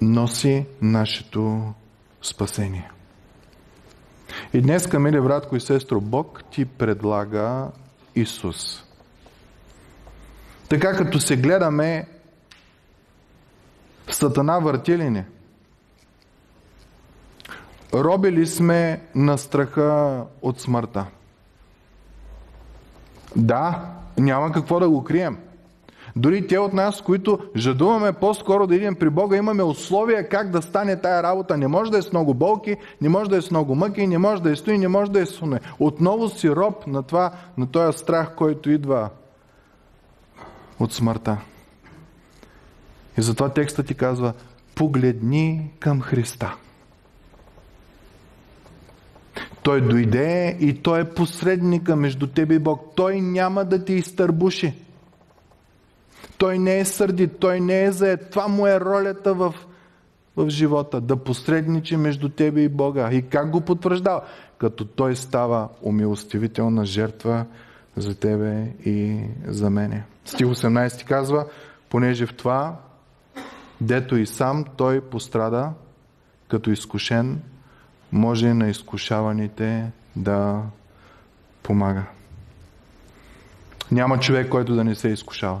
носи 0.00 0.66
нашето 0.82 1.72
спасение. 2.22 2.90
И 4.52 4.60
днес, 4.60 4.92
мили 4.92 5.20
братко 5.20 5.56
и 5.56 5.60
сестро, 5.60 6.00
Бог 6.00 6.44
ти 6.50 6.64
предлага 6.64 7.68
Исус. 8.14 8.87
Така 10.68 10.96
като 10.96 11.20
се 11.20 11.36
гледаме, 11.36 12.06
Сатана 14.10 14.58
върти 14.58 14.98
ли 14.98 15.10
ни? 15.10 15.24
Робили 17.94 18.46
сме 18.46 19.00
на 19.14 19.38
страха 19.38 20.22
от 20.42 20.60
смъртта. 20.60 21.06
Да, 23.36 23.84
няма 24.18 24.52
какво 24.52 24.80
да 24.80 24.88
го 24.88 25.04
крием. 25.04 25.38
Дори 26.16 26.46
те 26.46 26.58
от 26.58 26.72
нас, 26.72 27.02
които 27.02 27.38
жадуваме 27.56 28.12
по-скоро 28.12 28.66
да 28.66 28.76
идем 28.76 28.94
при 28.94 29.10
Бога, 29.10 29.36
имаме 29.36 29.62
условия 29.62 30.28
как 30.28 30.50
да 30.50 30.62
стане 30.62 31.00
тая 31.00 31.22
работа. 31.22 31.56
Не 31.56 31.68
може 31.68 31.90
да 31.90 31.98
е 31.98 32.02
с 32.02 32.12
много 32.12 32.34
болки, 32.34 32.76
не 33.00 33.08
може 33.08 33.30
да 33.30 33.36
е 33.36 33.42
с 33.42 33.50
много 33.50 33.74
мъки, 33.74 34.06
не 34.06 34.18
може 34.18 34.42
да 34.42 34.50
е 34.50 34.56
стои, 34.56 34.78
не 34.78 34.88
може 34.88 35.10
да 35.10 35.20
е 35.20 35.26
суне. 35.26 35.60
Отново 35.78 36.28
си 36.28 36.50
роб 36.50 36.86
на, 36.86 37.02
това, 37.02 37.32
на 37.58 37.66
този 37.66 37.98
страх, 37.98 38.34
който 38.36 38.70
идва 38.70 39.10
от 40.80 40.92
смъртта. 40.92 41.38
И 43.18 43.22
затова 43.22 43.48
текстът 43.48 43.86
ти 43.86 43.94
казва, 43.94 44.32
погледни 44.74 45.70
към 45.78 46.00
Христа. 46.00 46.56
Той 49.62 49.80
дойде 49.80 50.56
и 50.60 50.82
той 50.82 51.00
е 51.00 51.10
посредника 51.10 51.96
между 51.96 52.26
тебе 52.26 52.54
и 52.54 52.58
Бог. 52.58 52.92
Той 52.94 53.20
няма 53.20 53.64
да 53.64 53.84
ти 53.84 53.92
изтърбуши. 53.92 54.74
Той 56.38 56.58
не 56.58 56.78
е 56.78 56.84
сърдит, 56.84 57.38
той 57.38 57.60
не 57.60 57.84
е 57.84 57.92
заед. 57.92 58.30
Това 58.30 58.48
му 58.48 58.66
е 58.66 58.80
ролята 58.80 59.34
в, 59.34 59.54
в 60.36 60.48
живота. 60.48 61.00
Да 61.00 61.16
посредничи 61.16 61.96
между 61.96 62.28
тебе 62.28 62.60
и 62.60 62.68
Бога. 62.68 63.12
И 63.12 63.22
как 63.22 63.50
го 63.50 63.60
потвърждава? 63.60 64.22
Като 64.58 64.84
той 64.84 65.16
става 65.16 65.68
умилостивителна 65.82 66.84
жертва 66.84 67.46
за 68.00 68.14
тебе 68.14 68.66
и 68.84 69.20
за 69.46 69.70
мене. 69.70 70.02
Стих 70.24 70.46
18 70.46 71.04
казва, 71.04 71.46
понеже 71.90 72.26
в 72.26 72.34
това, 72.34 72.76
дето 73.80 74.16
и 74.16 74.26
сам 74.26 74.64
той 74.76 75.00
пострада, 75.00 75.70
като 76.48 76.70
изкушен, 76.70 77.42
може 78.12 78.54
на 78.54 78.68
изкушаваните 78.68 79.90
да 80.16 80.62
помага. 81.62 82.04
Няма 83.90 84.20
човек, 84.20 84.48
който 84.48 84.74
да 84.74 84.84
не 84.84 84.94
се 84.94 85.08
изкушава. 85.08 85.60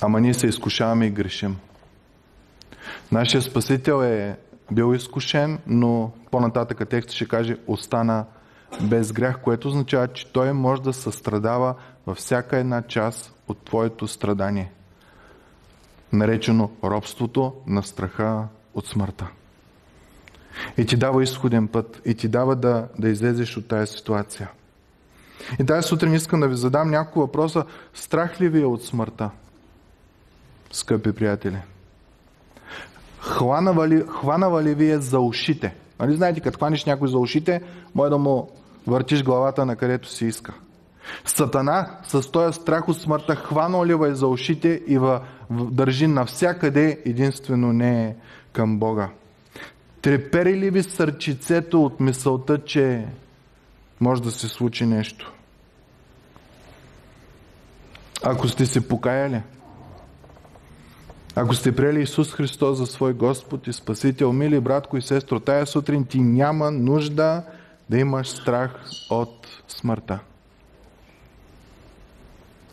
Ама 0.00 0.20
ние 0.20 0.34
се 0.34 0.46
изкушаваме 0.46 1.06
и 1.06 1.10
грешим. 1.10 1.56
Нашия 3.12 3.42
Спасител 3.42 4.02
е 4.02 4.36
бил 4.72 4.94
изкушен, 4.94 5.58
но 5.66 6.12
по-нататък 6.30 6.88
текст 6.88 7.10
ще 7.10 7.28
каже 7.28 7.56
остана 7.66 8.24
без 8.80 9.12
грях, 9.12 9.40
което 9.40 9.68
означава, 9.68 10.08
че 10.08 10.32
той 10.32 10.52
може 10.52 10.82
да 10.82 10.92
състрадава 10.92 11.74
във 12.06 12.16
всяка 12.18 12.58
една 12.58 12.82
част 12.82 13.34
от 13.48 13.64
твоето 13.64 14.08
страдание. 14.08 14.72
Наречено 16.12 16.70
робството 16.84 17.52
на 17.66 17.82
страха 17.82 18.44
от 18.74 18.86
смъртта. 18.86 19.28
И 20.76 20.86
ти 20.86 20.96
дава 20.96 21.22
изходен 21.22 21.68
път. 21.68 22.02
И 22.04 22.14
ти 22.14 22.28
дава 22.28 22.56
да, 22.56 22.88
да 22.98 23.08
излезеш 23.08 23.56
от 23.56 23.68
тази 23.68 23.92
ситуация. 23.92 24.50
И 25.60 25.66
тази 25.66 25.88
сутрин 25.88 26.14
искам 26.14 26.40
да 26.40 26.48
ви 26.48 26.56
задам 26.56 26.90
няколко 26.90 27.20
въпроса. 27.20 27.64
Страх 27.94 28.40
ли 28.40 28.48
ви 28.48 28.62
е 28.62 28.66
от 28.66 28.84
смъртта? 28.84 29.30
Скъпи 30.72 31.12
приятели. 31.12 31.58
Хванава 33.20 33.88
ли, 33.88 34.04
хванава 34.08 34.62
ли 34.62 34.74
ви 34.74 34.90
е 34.90 34.98
за 34.98 35.20
ушите? 35.20 35.74
Нали 36.00 36.16
знаете, 36.16 36.40
като 36.40 36.56
хванеш 36.56 36.84
някой 36.84 37.08
за 37.08 37.18
ушите, 37.18 37.62
може 37.94 38.10
да 38.10 38.18
му 38.18 38.50
въртиш 38.86 39.24
главата 39.24 39.66
на 39.66 39.76
където 39.76 40.08
си 40.08 40.26
иска. 40.26 40.52
Сатана 41.24 41.98
с 42.08 42.30
този 42.30 42.60
страх 42.60 42.88
от 42.88 43.00
смъртта 43.00 43.36
хвана 43.36 43.86
ли 43.86 44.10
е 44.10 44.14
за 44.14 44.26
ушите 44.26 44.82
и 44.86 44.98
в, 44.98 45.20
в, 45.50 45.70
държи 45.70 46.06
навсякъде, 46.06 47.00
единствено 47.04 47.72
не 47.72 48.04
е 48.04 48.14
към 48.52 48.78
Бога. 48.78 49.08
Трепери 50.02 50.56
ли 50.56 50.70
ви 50.70 50.82
сърчицето 50.82 51.84
от 51.84 52.00
мисълта, 52.00 52.58
че 52.64 53.06
може 54.00 54.22
да 54.22 54.30
се 54.30 54.48
случи 54.48 54.86
нещо? 54.86 55.32
Ако 58.24 58.48
сте 58.48 58.66
се 58.66 58.88
покаяли, 58.88 59.42
ако 61.34 61.54
сте 61.54 61.76
приели 61.76 62.02
Исус 62.02 62.32
Христос 62.32 62.78
за 62.78 62.86
свой 62.86 63.12
Господ 63.12 63.66
и 63.66 63.72
Спасител, 63.72 64.32
мили 64.32 64.60
братко 64.60 64.96
и 64.96 65.02
сестро, 65.02 65.40
тая 65.40 65.66
сутрин 65.66 66.04
ти 66.04 66.20
няма 66.20 66.70
нужда 66.70 67.42
да 67.90 67.98
имаш 67.98 68.28
страх 68.28 68.84
от 69.10 69.48
смъртта. 69.68 70.18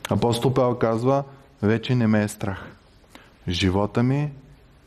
Апостол 0.10 0.54
Павел 0.54 0.76
казва, 0.76 1.24
вече 1.62 1.96
не 1.96 2.08
ме 2.08 2.24
е 2.24 2.28
страх. 2.28 2.76
Живота 3.48 4.04
ми 4.04 4.32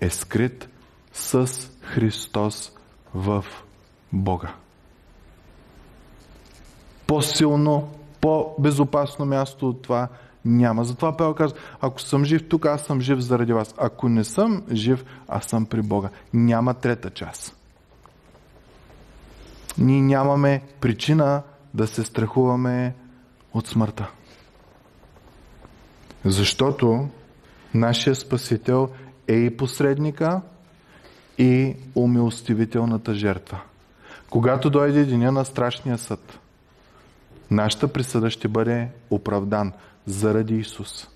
е 0.00 0.10
скрит 0.10 0.68
с 1.12 1.48
Христос 1.82 2.72
в 3.14 3.44
Бога. 4.12 4.54
По-силно, 7.06 7.92
по-безопасно 8.20 9.24
място 9.24 9.68
от 9.68 9.82
това 9.82 10.08
няма. 10.44 10.84
Затова 10.84 11.16
Павел 11.16 11.34
казва, 11.34 11.58
ако 11.80 12.00
съм 12.00 12.24
жив 12.24 12.48
тук, 12.48 12.66
аз 12.66 12.82
съм 12.82 13.00
жив 13.00 13.18
заради 13.18 13.52
вас. 13.52 13.74
Ако 13.78 14.08
не 14.08 14.24
съм 14.24 14.62
жив, 14.72 15.04
аз 15.28 15.44
съм 15.44 15.66
при 15.66 15.82
Бога. 15.82 16.08
Няма 16.34 16.74
трета 16.74 17.10
част. 17.10 17.56
Ние 19.78 20.02
нямаме 20.02 20.62
причина 20.80 21.42
да 21.74 21.86
се 21.86 22.04
страхуваме 22.04 22.94
от 23.52 23.66
смъртта. 23.66 24.10
Защото 26.24 27.08
нашия 27.74 28.14
Спасител 28.14 28.88
е 29.28 29.34
и 29.34 29.56
посредника, 29.56 30.40
и 31.38 31.76
умилостивителната 31.94 33.14
жертва. 33.14 33.60
Когато 34.30 34.70
дойде 34.70 35.04
деня 35.04 35.32
на 35.32 35.44
страшния 35.44 35.98
съд, 35.98 36.38
нашата 37.50 37.88
присъда 37.88 38.30
ще 38.30 38.48
бъде 38.48 38.88
оправдан 39.10 39.72
заради 40.06 40.56
Исус. 40.56 41.08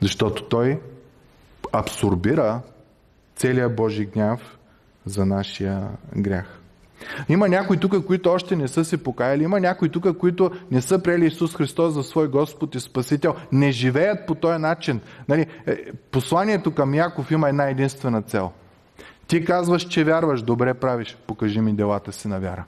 Защото 0.00 0.44
той 0.44 0.80
абсорбира 1.72 2.60
целият 3.36 3.76
Божий 3.76 4.06
гняв 4.06 4.58
за 5.06 5.26
нашия 5.26 5.88
грях. 6.16 6.60
Има 7.28 7.48
някои 7.48 7.76
тук, 7.76 8.06
които 8.06 8.30
още 8.30 8.56
не 8.56 8.68
са 8.68 8.84
се 8.84 9.02
покаяли. 9.02 9.44
Има 9.44 9.60
някои 9.60 9.88
тук, 9.88 10.18
които 10.18 10.50
не 10.70 10.82
са 10.82 10.98
приели 10.98 11.26
Исус 11.26 11.56
Христос 11.56 11.94
за 11.94 12.02
свой 12.02 12.28
Господ 12.28 12.74
и 12.74 12.80
Спасител. 12.80 13.34
Не 13.52 13.72
живеят 13.72 14.26
по 14.26 14.34
този 14.34 14.58
начин. 14.58 15.00
Нали, 15.28 15.46
е, 15.66 15.92
посланието 15.92 16.74
към 16.74 16.94
Яков 16.94 17.30
има 17.30 17.48
една 17.48 17.68
единствена 17.68 18.22
цел. 18.22 18.50
Ти 19.26 19.44
казваш, 19.44 19.82
че 19.82 20.04
вярваш, 20.04 20.42
добре 20.42 20.74
правиш. 20.74 21.16
Покажи 21.26 21.60
ми 21.60 21.72
делата 21.72 22.12
си 22.12 22.28
на 22.28 22.40
вяра. 22.40 22.64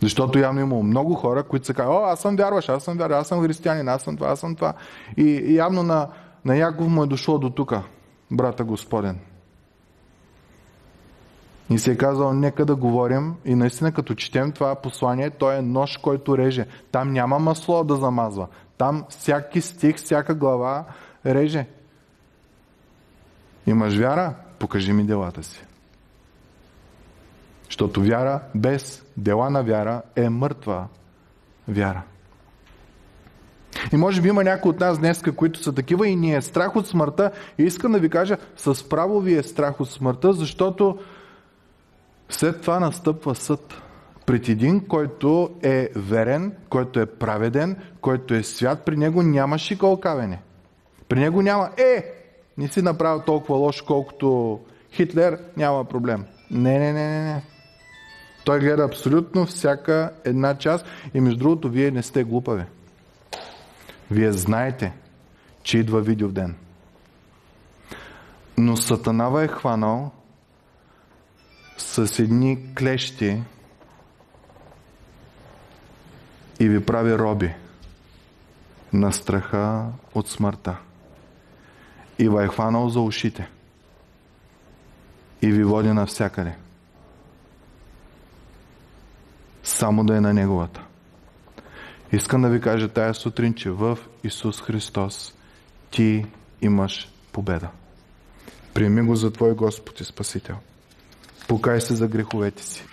Защото 0.00 0.38
явно 0.38 0.60
има 0.60 0.82
много 0.82 1.14
хора, 1.14 1.42
които 1.42 1.66
са 1.66 1.74
казват, 1.74 1.96
о, 1.96 2.04
аз 2.04 2.20
съм 2.20 2.36
вярваш, 2.36 2.68
аз 2.68 2.84
съм 2.84 2.98
вярваш, 2.98 3.18
аз 3.18 3.28
съм 3.28 3.42
християнин, 3.42 3.88
аз 3.88 4.02
съм 4.02 4.16
това, 4.16 4.28
аз 4.28 4.40
съм 4.40 4.54
това. 4.54 4.74
И 5.16 5.54
явно 5.56 5.82
на, 5.82 6.08
на 6.44 6.56
Яков 6.56 6.88
му 6.88 7.02
е 7.02 7.06
дошло 7.06 7.38
до 7.38 7.50
тук, 7.50 7.74
брата 8.30 8.64
Господен. 8.64 9.18
И 11.70 11.78
се 11.78 11.92
е 11.92 11.96
казал, 11.96 12.32
нека 12.32 12.64
да 12.64 12.76
говорим 12.76 13.34
и 13.44 13.54
наистина 13.54 13.92
като 13.92 14.14
четем 14.14 14.52
това 14.52 14.74
послание, 14.74 15.30
то 15.30 15.52
е 15.52 15.62
нож, 15.62 15.96
който 15.96 16.38
реже. 16.38 16.66
Там 16.92 17.12
няма 17.12 17.38
масло 17.38 17.84
да 17.84 17.96
замазва. 17.96 18.48
Там 18.78 19.04
всяки 19.08 19.60
стих, 19.60 19.96
всяка 19.96 20.34
глава 20.34 20.84
реже. 21.26 21.66
Имаш 23.66 23.96
вяра? 23.96 24.34
Покажи 24.58 24.92
ми 24.92 25.04
делата 25.04 25.42
си. 25.42 25.64
Защото 27.64 28.02
вяра 28.02 28.40
без 28.54 29.04
дела 29.16 29.50
на 29.50 29.62
вяра 29.62 30.02
е 30.16 30.28
мъртва 30.28 30.86
вяра. 31.68 32.02
И 33.92 33.96
може 33.96 34.20
би 34.20 34.28
има 34.28 34.44
някои 34.44 34.70
от 34.70 34.80
нас 34.80 34.98
днес, 34.98 35.22
които 35.36 35.62
са 35.62 35.72
такива 35.72 36.08
и 36.08 36.16
ни 36.16 36.34
е 36.34 36.42
страх 36.42 36.76
от 36.76 36.86
смъртта. 36.86 37.30
И 37.58 37.62
искам 37.62 37.92
да 37.92 37.98
ви 37.98 38.08
кажа, 38.08 38.36
с 38.56 38.88
право 38.88 39.20
ви 39.20 39.34
е 39.34 39.42
страх 39.42 39.80
от 39.80 39.90
смъртта, 39.90 40.32
защото 40.32 40.98
след 42.28 42.60
това 42.60 42.80
настъпва 42.80 43.34
съд 43.34 43.74
пред 44.26 44.48
един, 44.48 44.86
който 44.86 45.50
е 45.62 45.88
верен, 45.96 46.52
който 46.68 47.00
е 47.00 47.06
праведен, 47.06 47.76
който 48.00 48.34
е 48.34 48.42
свят. 48.42 48.82
При 48.84 48.96
него 48.96 49.22
няма 49.22 49.58
шиколкавене. 49.58 50.42
При 51.08 51.20
него 51.20 51.42
няма, 51.42 51.70
е, 51.76 52.04
не 52.58 52.68
си 52.68 52.82
направил 52.82 53.22
толкова 53.22 53.58
лошо, 53.58 53.84
колкото 53.86 54.60
Хитлер, 54.92 55.38
няма 55.56 55.84
проблем. 55.84 56.24
Не, 56.50 56.78
не, 56.78 56.92
не, 56.92 57.08
не, 57.08 57.24
не. 57.24 57.42
Той 58.44 58.60
гледа 58.60 58.84
абсолютно 58.84 59.46
всяка 59.46 60.12
една 60.24 60.58
част 60.58 60.86
и 61.14 61.20
между 61.20 61.38
другото, 61.38 61.68
вие 61.68 61.90
не 61.90 62.02
сте 62.02 62.24
глупави. 62.24 62.64
Вие 64.10 64.32
знаете, 64.32 64.92
че 65.62 65.78
идва 65.78 66.00
видео 66.00 66.28
ден. 66.28 66.54
Но 68.58 68.76
Сатанава 68.76 69.44
е 69.44 69.48
хванал 69.48 70.10
с 71.76 72.18
едни 72.18 72.74
клещи 72.74 73.42
и 76.60 76.68
ви 76.68 76.86
прави 76.86 77.18
роби 77.18 77.54
на 78.92 79.12
страха 79.12 79.86
от 80.14 80.28
смъртта. 80.28 80.76
И 82.18 82.28
ви 82.28 82.44
е 82.44 82.48
хванал 82.48 82.88
за 82.88 83.00
ушите. 83.00 83.48
И 85.42 85.52
ви 85.52 85.64
води 85.64 85.92
навсякъде. 85.92 86.56
Само 89.62 90.04
да 90.04 90.16
е 90.16 90.20
на 90.20 90.34
Неговата. 90.34 90.84
Искам 92.12 92.42
да 92.42 92.48
ви 92.48 92.60
кажа 92.60 92.88
тая 92.88 93.14
сутрин, 93.14 93.54
че 93.54 93.70
в 93.70 93.98
Исус 94.24 94.62
Христос 94.62 95.34
ти 95.90 96.26
имаш 96.62 97.08
победа. 97.32 97.68
Приеми 98.74 99.02
го 99.02 99.16
за 99.16 99.32
Твой 99.32 99.54
Господ 99.54 100.00
и 100.00 100.04
Спасител. 100.04 100.56
Покай 101.48 101.80
се 101.80 101.94
за 101.94 102.08
греховете 102.08 102.62
си. 102.62 102.84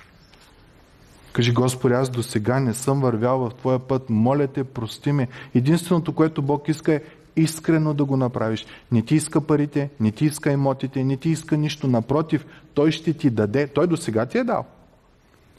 Кажи, 1.33 1.51
Господи, 1.51 1.93
аз 1.93 2.09
до 2.09 2.23
сега 2.23 2.59
не 2.59 2.73
съм 2.73 3.01
вървял 3.01 3.39
в 3.39 3.53
Твоя 3.53 3.79
път. 3.79 4.09
Моля 4.09 4.47
те, 4.47 4.63
прости 4.63 5.11
ме. 5.11 5.27
Единственото, 5.55 6.15
което 6.15 6.41
Бог 6.41 6.67
иска 6.67 6.93
е 6.93 7.01
искрено 7.35 7.93
да 7.93 8.05
го 8.05 8.17
направиш. 8.17 8.65
Не 8.91 9.01
ти 9.01 9.15
иска 9.15 9.41
парите, 9.41 9.89
не 9.99 10.11
ти 10.11 10.25
иска 10.25 10.51
имотите, 10.51 11.03
не 11.03 11.17
ти 11.17 11.29
иска 11.29 11.57
нищо. 11.57 11.87
Напротив, 11.87 12.45
Той 12.73 12.91
ще 12.91 13.13
ти 13.13 13.29
даде. 13.29 13.67
Той 13.67 13.87
до 13.87 13.97
сега 13.97 14.25
ти 14.25 14.37
е 14.37 14.43
дал. 14.43 14.65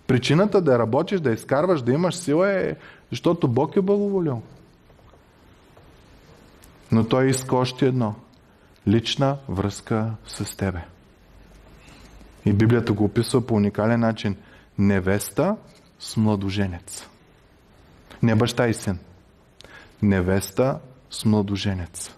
Причината 0.07 0.61
да 0.61 0.79
работиш, 0.79 1.21
да 1.21 1.33
изкарваш, 1.33 1.83
да 1.83 1.93
имаш 1.93 2.15
сила 2.15 2.53
е, 2.53 2.75
защото 3.11 3.49
Бог 3.49 3.77
е 3.77 3.81
благоволил. 3.81 4.43
Но 6.93 7.05
Той 7.05 7.29
иска 7.29 7.57
още 7.57 7.87
едно. 7.87 8.15
Лична 8.89 9.37
връзка 9.49 10.11
с 10.27 10.57
Тебе. 10.57 10.85
И 12.47 12.53
Библията 12.53 12.93
го 12.93 13.05
описва 13.05 13.47
по 13.47 13.55
уникален 13.55 14.01
начин. 14.01 14.37
Невеста 14.79 15.57
с 15.99 16.17
младоженец. 16.17 17.09
Не 18.23 18.35
баща 18.35 18.69
и 18.69 18.75
син. 18.75 18.99
Невеста 20.03 20.79
с 21.11 21.25
младоженец. 21.25 22.15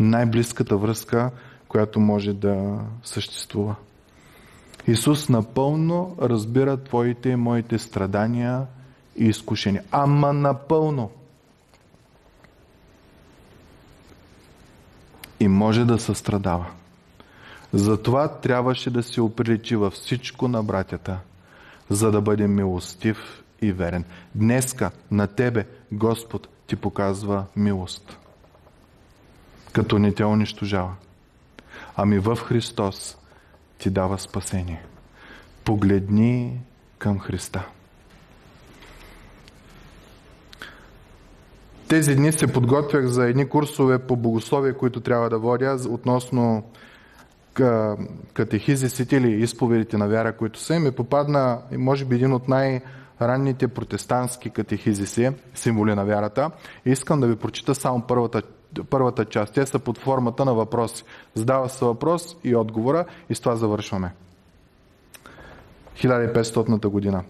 Най-близката 0.00 0.76
връзка, 0.76 1.30
която 1.68 2.00
може 2.00 2.32
да 2.32 2.80
съществува. 3.02 3.74
Исус 4.86 5.28
напълно 5.28 6.16
разбира 6.22 6.76
твоите 6.76 7.28
и 7.28 7.36
моите 7.36 7.78
страдания 7.78 8.66
и 9.16 9.24
изкушения. 9.24 9.84
Ама 9.90 10.32
напълно. 10.32 11.10
И 15.40 15.48
може 15.48 15.84
да 15.84 15.98
състрадава. 15.98 16.66
Затова 17.74 18.28
трябваше 18.28 18.90
да 18.90 19.02
се 19.02 19.20
оприличи 19.20 19.76
във 19.76 19.92
всичко 19.92 20.48
на 20.48 20.62
братята, 20.62 21.18
за 21.90 22.10
да 22.10 22.20
бъде 22.20 22.46
милостив 22.46 23.44
и 23.62 23.72
верен. 23.72 24.04
Днеска 24.34 24.90
на 25.10 25.26
тебе 25.26 25.66
Господ 25.92 26.48
ти 26.66 26.76
показва 26.76 27.44
милост, 27.56 28.18
като 29.72 29.98
не 29.98 30.14
те 30.14 30.24
унищожава. 30.24 30.94
Ами 31.96 32.18
в 32.18 32.36
Христос 32.36 33.16
ти 33.78 33.90
дава 33.90 34.18
спасение. 34.18 34.82
Погледни 35.64 36.60
към 36.98 37.18
Христа. 37.18 37.66
Тези 41.88 42.14
дни 42.14 42.32
се 42.32 42.52
подготвях 42.52 43.06
за 43.06 43.26
едни 43.26 43.48
курсове 43.48 43.98
по 43.98 44.16
богословие, 44.16 44.72
които 44.72 45.00
трябва 45.00 45.30
да 45.30 45.38
водя 45.38 45.78
относно 45.88 46.64
катехизисите 48.34 49.16
или 49.16 49.42
изповедите 49.42 49.96
на 49.96 50.08
вяра, 50.08 50.36
които 50.36 50.58
са. 50.58 50.80
Ми 50.80 50.90
попадна, 50.90 51.58
може 51.72 52.04
би, 52.04 52.14
един 52.14 52.32
от 52.32 52.48
най- 52.48 52.80
ранните 53.22 53.68
протестантски 53.68 54.50
катехизиси, 54.50 55.30
символи 55.54 55.94
на 55.94 56.04
вярата. 56.04 56.50
Искам 56.86 57.20
да 57.20 57.26
ви 57.26 57.36
прочита 57.36 57.74
само 57.74 58.02
първата 58.02 58.42
първата 58.90 59.24
част. 59.24 59.54
Те 59.54 59.66
са 59.66 59.78
под 59.78 59.98
формата 59.98 60.44
на 60.44 60.54
въпроси. 60.54 61.04
Задава 61.34 61.68
се 61.68 61.84
въпрос 61.84 62.36
и 62.44 62.56
отговора 62.56 63.04
и 63.30 63.34
с 63.34 63.40
това 63.40 63.56
завършваме. 63.56 64.12
1500 65.96 66.86
година. 66.86 67.24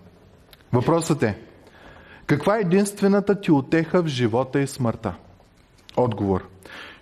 Въпросът 0.73 1.23
е, 1.23 1.39
каква 2.27 2.57
е 2.57 2.61
единствената 2.61 3.41
ти 3.41 3.53
отеха 3.53 4.03
в 4.03 4.07
живота 4.07 4.61
и 4.61 4.67
смъртта? 4.67 5.15
Отговор. 5.97 6.49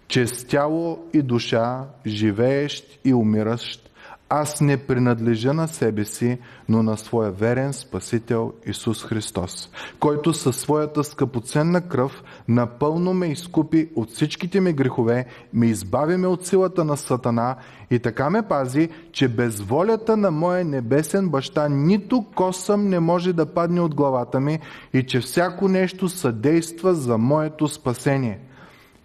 Че 0.08 0.26
с 0.26 0.44
тяло 0.44 0.98
и 1.12 1.22
душа, 1.22 1.84
живеещ 2.06 3.00
и 3.04 3.14
умиращ, 3.14 3.92
аз 4.34 4.60
не 4.60 4.76
принадлежа 4.76 5.52
на 5.52 5.68
себе 5.68 6.04
си, 6.04 6.38
но 6.68 6.82
на 6.82 6.96
своя 6.96 7.30
верен 7.30 7.72
Спасител 7.72 8.52
Исус 8.66 9.04
Христос, 9.04 9.70
който 10.00 10.34
със 10.34 10.56
своята 10.56 11.04
скъпоценна 11.04 11.80
кръв 11.80 12.22
напълно 12.48 13.14
ме 13.14 13.26
изкупи 13.26 13.88
от 13.96 14.10
всичките 14.10 14.60
ми 14.60 14.72
грехове, 14.72 15.26
ме 15.52 15.66
избави 15.66 16.16
ме 16.16 16.26
от 16.26 16.46
силата 16.46 16.84
на 16.84 16.96
Сатана 16.96 17.56
и 17.90 17.98
така 17.98 18.30
ме 18.30 18.42
пази, 18.42 18.88
че 19.12 19.28
без 19.28 19.60
волята 19.60 20.16
на 20.16 20.30
моя 20.30 20.64
небесен 20.64 21.28
баща 21.28 21.68
нито 21.68 22.24
косъм 22.34 22.88
не 22.88 23.00
може 23.00 23.32
да 23.32 23.46
падне 23.46 23.80
от 23.80 23.94
главата 23.94 24.40
ми 24.40 24.60
и 24.94 25.06
че 25.06 25.20
всяко 25.20 25.68
нещо 25.68 26.08
съдейства 26.08 26.94
за 26.94 27.18
моето 27.18 27.68
спасение. 27.68 28.40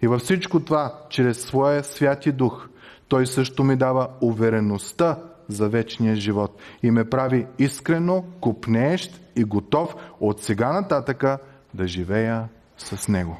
И 0.02 0.06
във 0.06 0.20
всичко 0.20 0.60
това, 0.60 0.94
чрез 1.10 1.40
своя 1.40 1.84
святи 1.84 2.32
дух– 2.32 2.68
той 3.08 3.26
също 3.26 3.64
ми 3.64 3.76
дава 3.76 4.08
увереността 4.20 5.18
за 5.48 5.68
вечния 5.68 6.16
живот 6.16 6.60
и 6.82 6.90
ме 6.90 7.10
прави 7.10 7.46
искрено, 7.58 8.24
купнеещ 8.40 9.20
и 9.36 9.44
готов 9.44 9.94
от 10.20 10.42
сега 10.42 10.72
нататъка 10.72 11.38
да 11.74 11.86
живея 11.86 12.48
с 12.78 13.08
Него. 13.08 13.36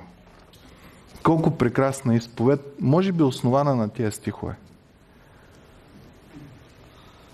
Колко 1.23 1.51
прекрасна 1.51 2.15
изповед, 2.15 2.61
може 2.81 3.13
би 3.13 3.23
основана 3.23 3.77
на 3.77 3.89
тия 3.89 4.13
стихове. 4.13 4.55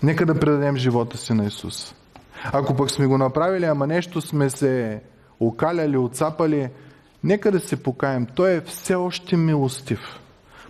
Нека 0.03 0.25
да 0.25 0.39
предадем 0.39 0.77
живота 0.77 1.17
си 1.17 1.33
на 1.33 1.45
Исус. 1.45 1.95
Ако 2.43 2.75
пък 2.75 2.91
сме 2.91 3.05
го 3.05 3.17
направили, 3.17 3.65
ама 3.65 3.87
нещо 3.87 4.21
сме 4.21 4.49
се 4.49 5.01
окаляли, 5.39 5.97
отцапали, 5.97 6.69
Нека 7.25 7.51
да 7.51 7.59
се 7.59 7.83
покаем. 7.83 8.25
Той 8.25 8.51
е 8.51 8.61
все 8.61 8.95
още 8.95 9.37
милостив. 9.37 9.99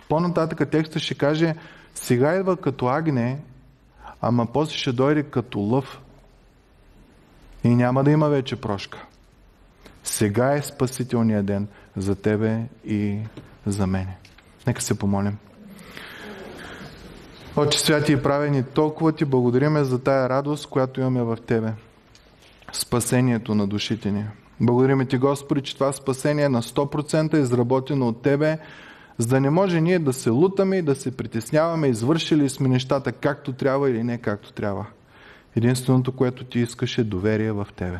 По-нататък 0.08 0.70
текста 0.70 0.98
ще 0.98 1.14
каже, 1.14 1.54
сега 1.94 2.34
идва 2.34 2.56
като 2.56 2.86
агне, 2.86 3.38
ама 4.20 4.46
после 4.46 4.76
ще 4.76 4.92
дойде 4.92 5.22
като 5.22 5.58
лъв. 5.58 6.00
И 7.64 7.68
няма 7.68 8.04
да 8.04 8.10
има 8.10 8.28
вече 8.28 8.56
прошка. 8.56 9.04
Сега 10.04 10.54
е 10.54 10.62
спасителния 10.62 11.42
ден 11.42 11.68
за 11.96 12.14
тебе 12.14 12.62
и 12.84 13.18
за 13.66 13.86
мене. 13.86 14.16
Нека 14.66 14.82
се 14.82 14.98
помолим. 14.98 15.38
Отче 17.56 17.80
святи 17.80 18.12
и 18.12 18.22
правени, 18.22 18.62
толкова 18.62 19.12
ти 19.12 19.24
благодариме 19.24 19.84
за 19.84 20.02
тая 20.02 20.28
радост, 20.28 20.66
която 20.66 21.00
имаме 21.00 21.22
в 21.22 21.36
Тебе. 21.46 21.72
Спасението 22.72 23.54
на 23.54 23.66
душите 23.66 24.10
ни. 24.10 24.24
Благодариме 24.60 25.06
ти, 25.06 25.18
Господи, 25.18 25.62
че 25.62 25.74
това 25.74 25.92
спасение 25.92 26.44
е 26.44 26.48
на 26.48 26.62
100% 26.62 27.34
е 27.34 27.40
изработено 27.40 28.08
от 28.08 28.22
Тебе, 28.22 28.58
за 29.18 29.28
да 29.28 29.40
не 29.40 29.50
може 29.50 29.80
ние 29.80 29.98
да 29.98 30.12
се 30.12 30.30
лутаме 30.30 30.76
и 30.76 30.82
да 30.82 30.94
се 30.94 31.16
притесняваме, 31.16 31.88
извършили 31.88 32.48
сме 32.48 32.68
нещата 32.68 33.12
както 33.12 33.52
трябва 33.52 33.90
или 33.90 34.02
не 34.02 34.18
както 34.18 34.52
трябва. 34.52 34.86
Единственото, 35.56 36.12
което 36.12 36.44
ти 36.44 36.58
искаш 36.58 36.98
е 36.98 37.04
доверие 37.04 37.52
в 37.52 37.68
Тебе. 37.76 37.98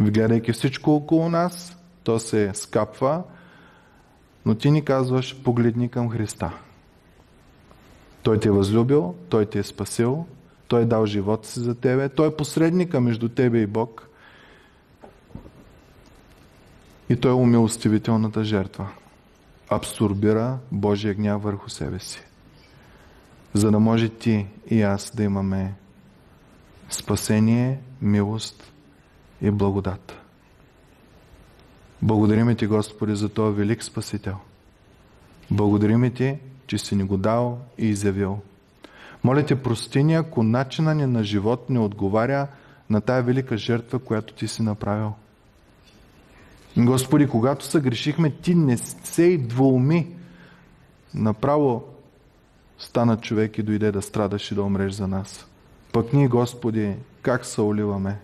Гледайки 0.00 0.52
всичко 0.52 0.94
около 0.94 1.28
нас, 1.28 1.76
то 2.04 2.18
се 2.18 2.50
скапва, 2.54 3.22
но 4.46 4.54
ти 4.54 4.70
ни 4.70 4.84
казваш, 4.84 5.42
погледни 5.42 5.88
към 5.88 6.10
Христа. 6.10 6.50
Той 8.22 8.40
те 8.40 8.48
е 8.48 8.52
възлюбил, 8.52 9.14
Той 9.28 9.46
те 9.46 9.58
е 9.58 9.62
спасил, 9.62 10.26
Той 10.68 10.82
е 10.82 10.84
дал 10.84 11.06
живота 11.06 11.48
си 11.48 11.60
за 11.60 11.74
тебе, 11.74 12.08
Той 12.08 12.28
е 12.28 12.36
посредника 12.36 13.00
между 13.00 13.28
тебе 13.28 13.58
и 13.58 13.66
Бог 13.66 14.08
и 17.08 17.16
Той 17.16 17.30
е 17.30 17.34
умилостивителната 17.34 18.44
жертва. 18.44 18.88
Абсорбира 19.68 20.58
Божия 20.72 21.14
гняв 21.14 21.42
върху 21.42 21.70
себе 21.70 21.98
си. 21.98 22.24
За 23.54 23.70
да 23.70 23.80
може 23.80 24.08
ти 24.08 24.46
и 24.70 24.82
аз 24.82 25.12
да 25.16 25.22
имаме 25.22 25.74
спасение, 26.90 27.78
милост 28.02 28.72
и 29.42 29.50
благодат. 29.50 30.20
Благодарим 32.02 32.56
ти, 32.56 32.66
Господи, 32.66 33.16
за 33.16 33.28
този 33.28 33.56
велик 33.56 33.84
Спасител. 33.84 34.36
Благодарим 35.50 36.12
ти, 36.14 36.38
че 36.66 36.78
си 36.78 36.96
ни 36.96 37.02
го 37.02 37.16
дал 37.16 37.58
и 37.78 37.86
изявил. 37.86 38.38
Моля 39.24 39.46
те, 39.46 39.62
прости 39.62 40.02
ни, 40.02 40.14
ако 40.14 40.42
начина 40.42 40.94
ни 40.94 41.06
на 41.06 41.24
живот 41.24 41.70
не 41.70 41.78
отговаря 41.78 42.46
на 42.90 43.00
тая 43.00 43.22
велика 43.22 43.56
жертва, 43.56 43.98
която 43.98 44.34
ти 44.34 44.48
си 44.48 44.62
направил. 44.62 45.12
Господи, 46.78 47.26
когато 47.26 47.64
съгрешихме, 47.64 48.30
ти 48.30 48.54
не 48.54 48.76
се 48.76 49.22
и 49.22 49.38
двуми. 49.38 50.08
Направо 51.14 51.84
стана 52.78 53.16
човек 53.16 53.58
и 53.58 53.62
дойде 53.62 53.92
да 53.92 54.02
страдаш 54.02 54.50
и 54.50 54.54
да 54.54 54.62
умреш 54.62 54.92
за 54.92 55.08
нас. 55.08 55.46
Пък 55.92 56.12
ние, 56.12 56.28
Господи, 56.28 56.94
как 57.22 57.46
се 57.46 57.60
оливаме? 57.60 58.18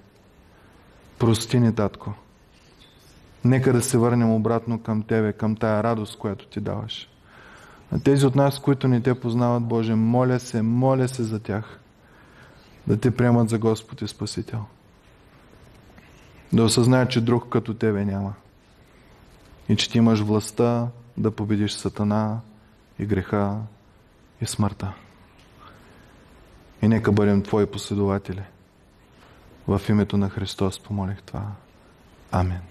Прости 1.18 1.61
ни, 1.61 1.74
Татко. 1.74 2.12
Нека 3.44 3.72
да 3.72 3.82
се 3.82 3.98
върнем 3.98 4.30
обратно 4.30 4.78
към 4.82 5.03
Тебе, 5.03 5.32
към 5.32 5.57
тая 5.57 5.82
радост, 5.82 6.18
която 6.18 6.46
Ти 6.46 6.61
даваш. 6.61 7.09
А 7.92 7.98
тези 7.98 8.26
от 8.26 8.34
нас, 8.34 8.59
които 8.59 8.88
не 8.88 9.01
Те 9.01 9.20
познават, 9.20 9.62
Боже, 9.62 9.94
моля 9.94 10.40
се, 10.40 10.62
моля 10.62 11.09
се 11.09 11.22
за 11.22 11.40
тях. 11.40 11.80
Да 12.86 12.96
Те 12.96 13.11
приемат 13.11 13.48
за 13.48 13.59
Господ 13.59 14.03
и 14.03 14.09
Спасител. 14.09 14.64
Да 16.53 16.64
осъзнаят, 16.64 17.11
че 17.11 17.20
друг 17.20 17.48
като 17.48 17.74
Тебе 17.74 18.05
няма. 18.05 18.34
И 19.68 19.76
че 19.76 19.90
Ти 19.90 19.98
имаш 19.98 20.20
властта 20.20 20.88
да 21.16 21.30
победиш 21.30 21.72
Сатана 21.72 22.40
и 22.98 23.07
греха 23.07 23.59
и 24.40 24.46
смъртта. 24.46 24.92
И 26.82 26.88
нека 26.88 27.12
бъдем 27.12 27.42
Твои 27.42 27.66
последователи. 27.66 28.42
В 29.68 29.80
името 29.88 30.16
на 30.16 30.28
Христос 30.28 30.80
помолих 30.80 31.22
това. 31.22 31.46
Амен. 32.32 32.70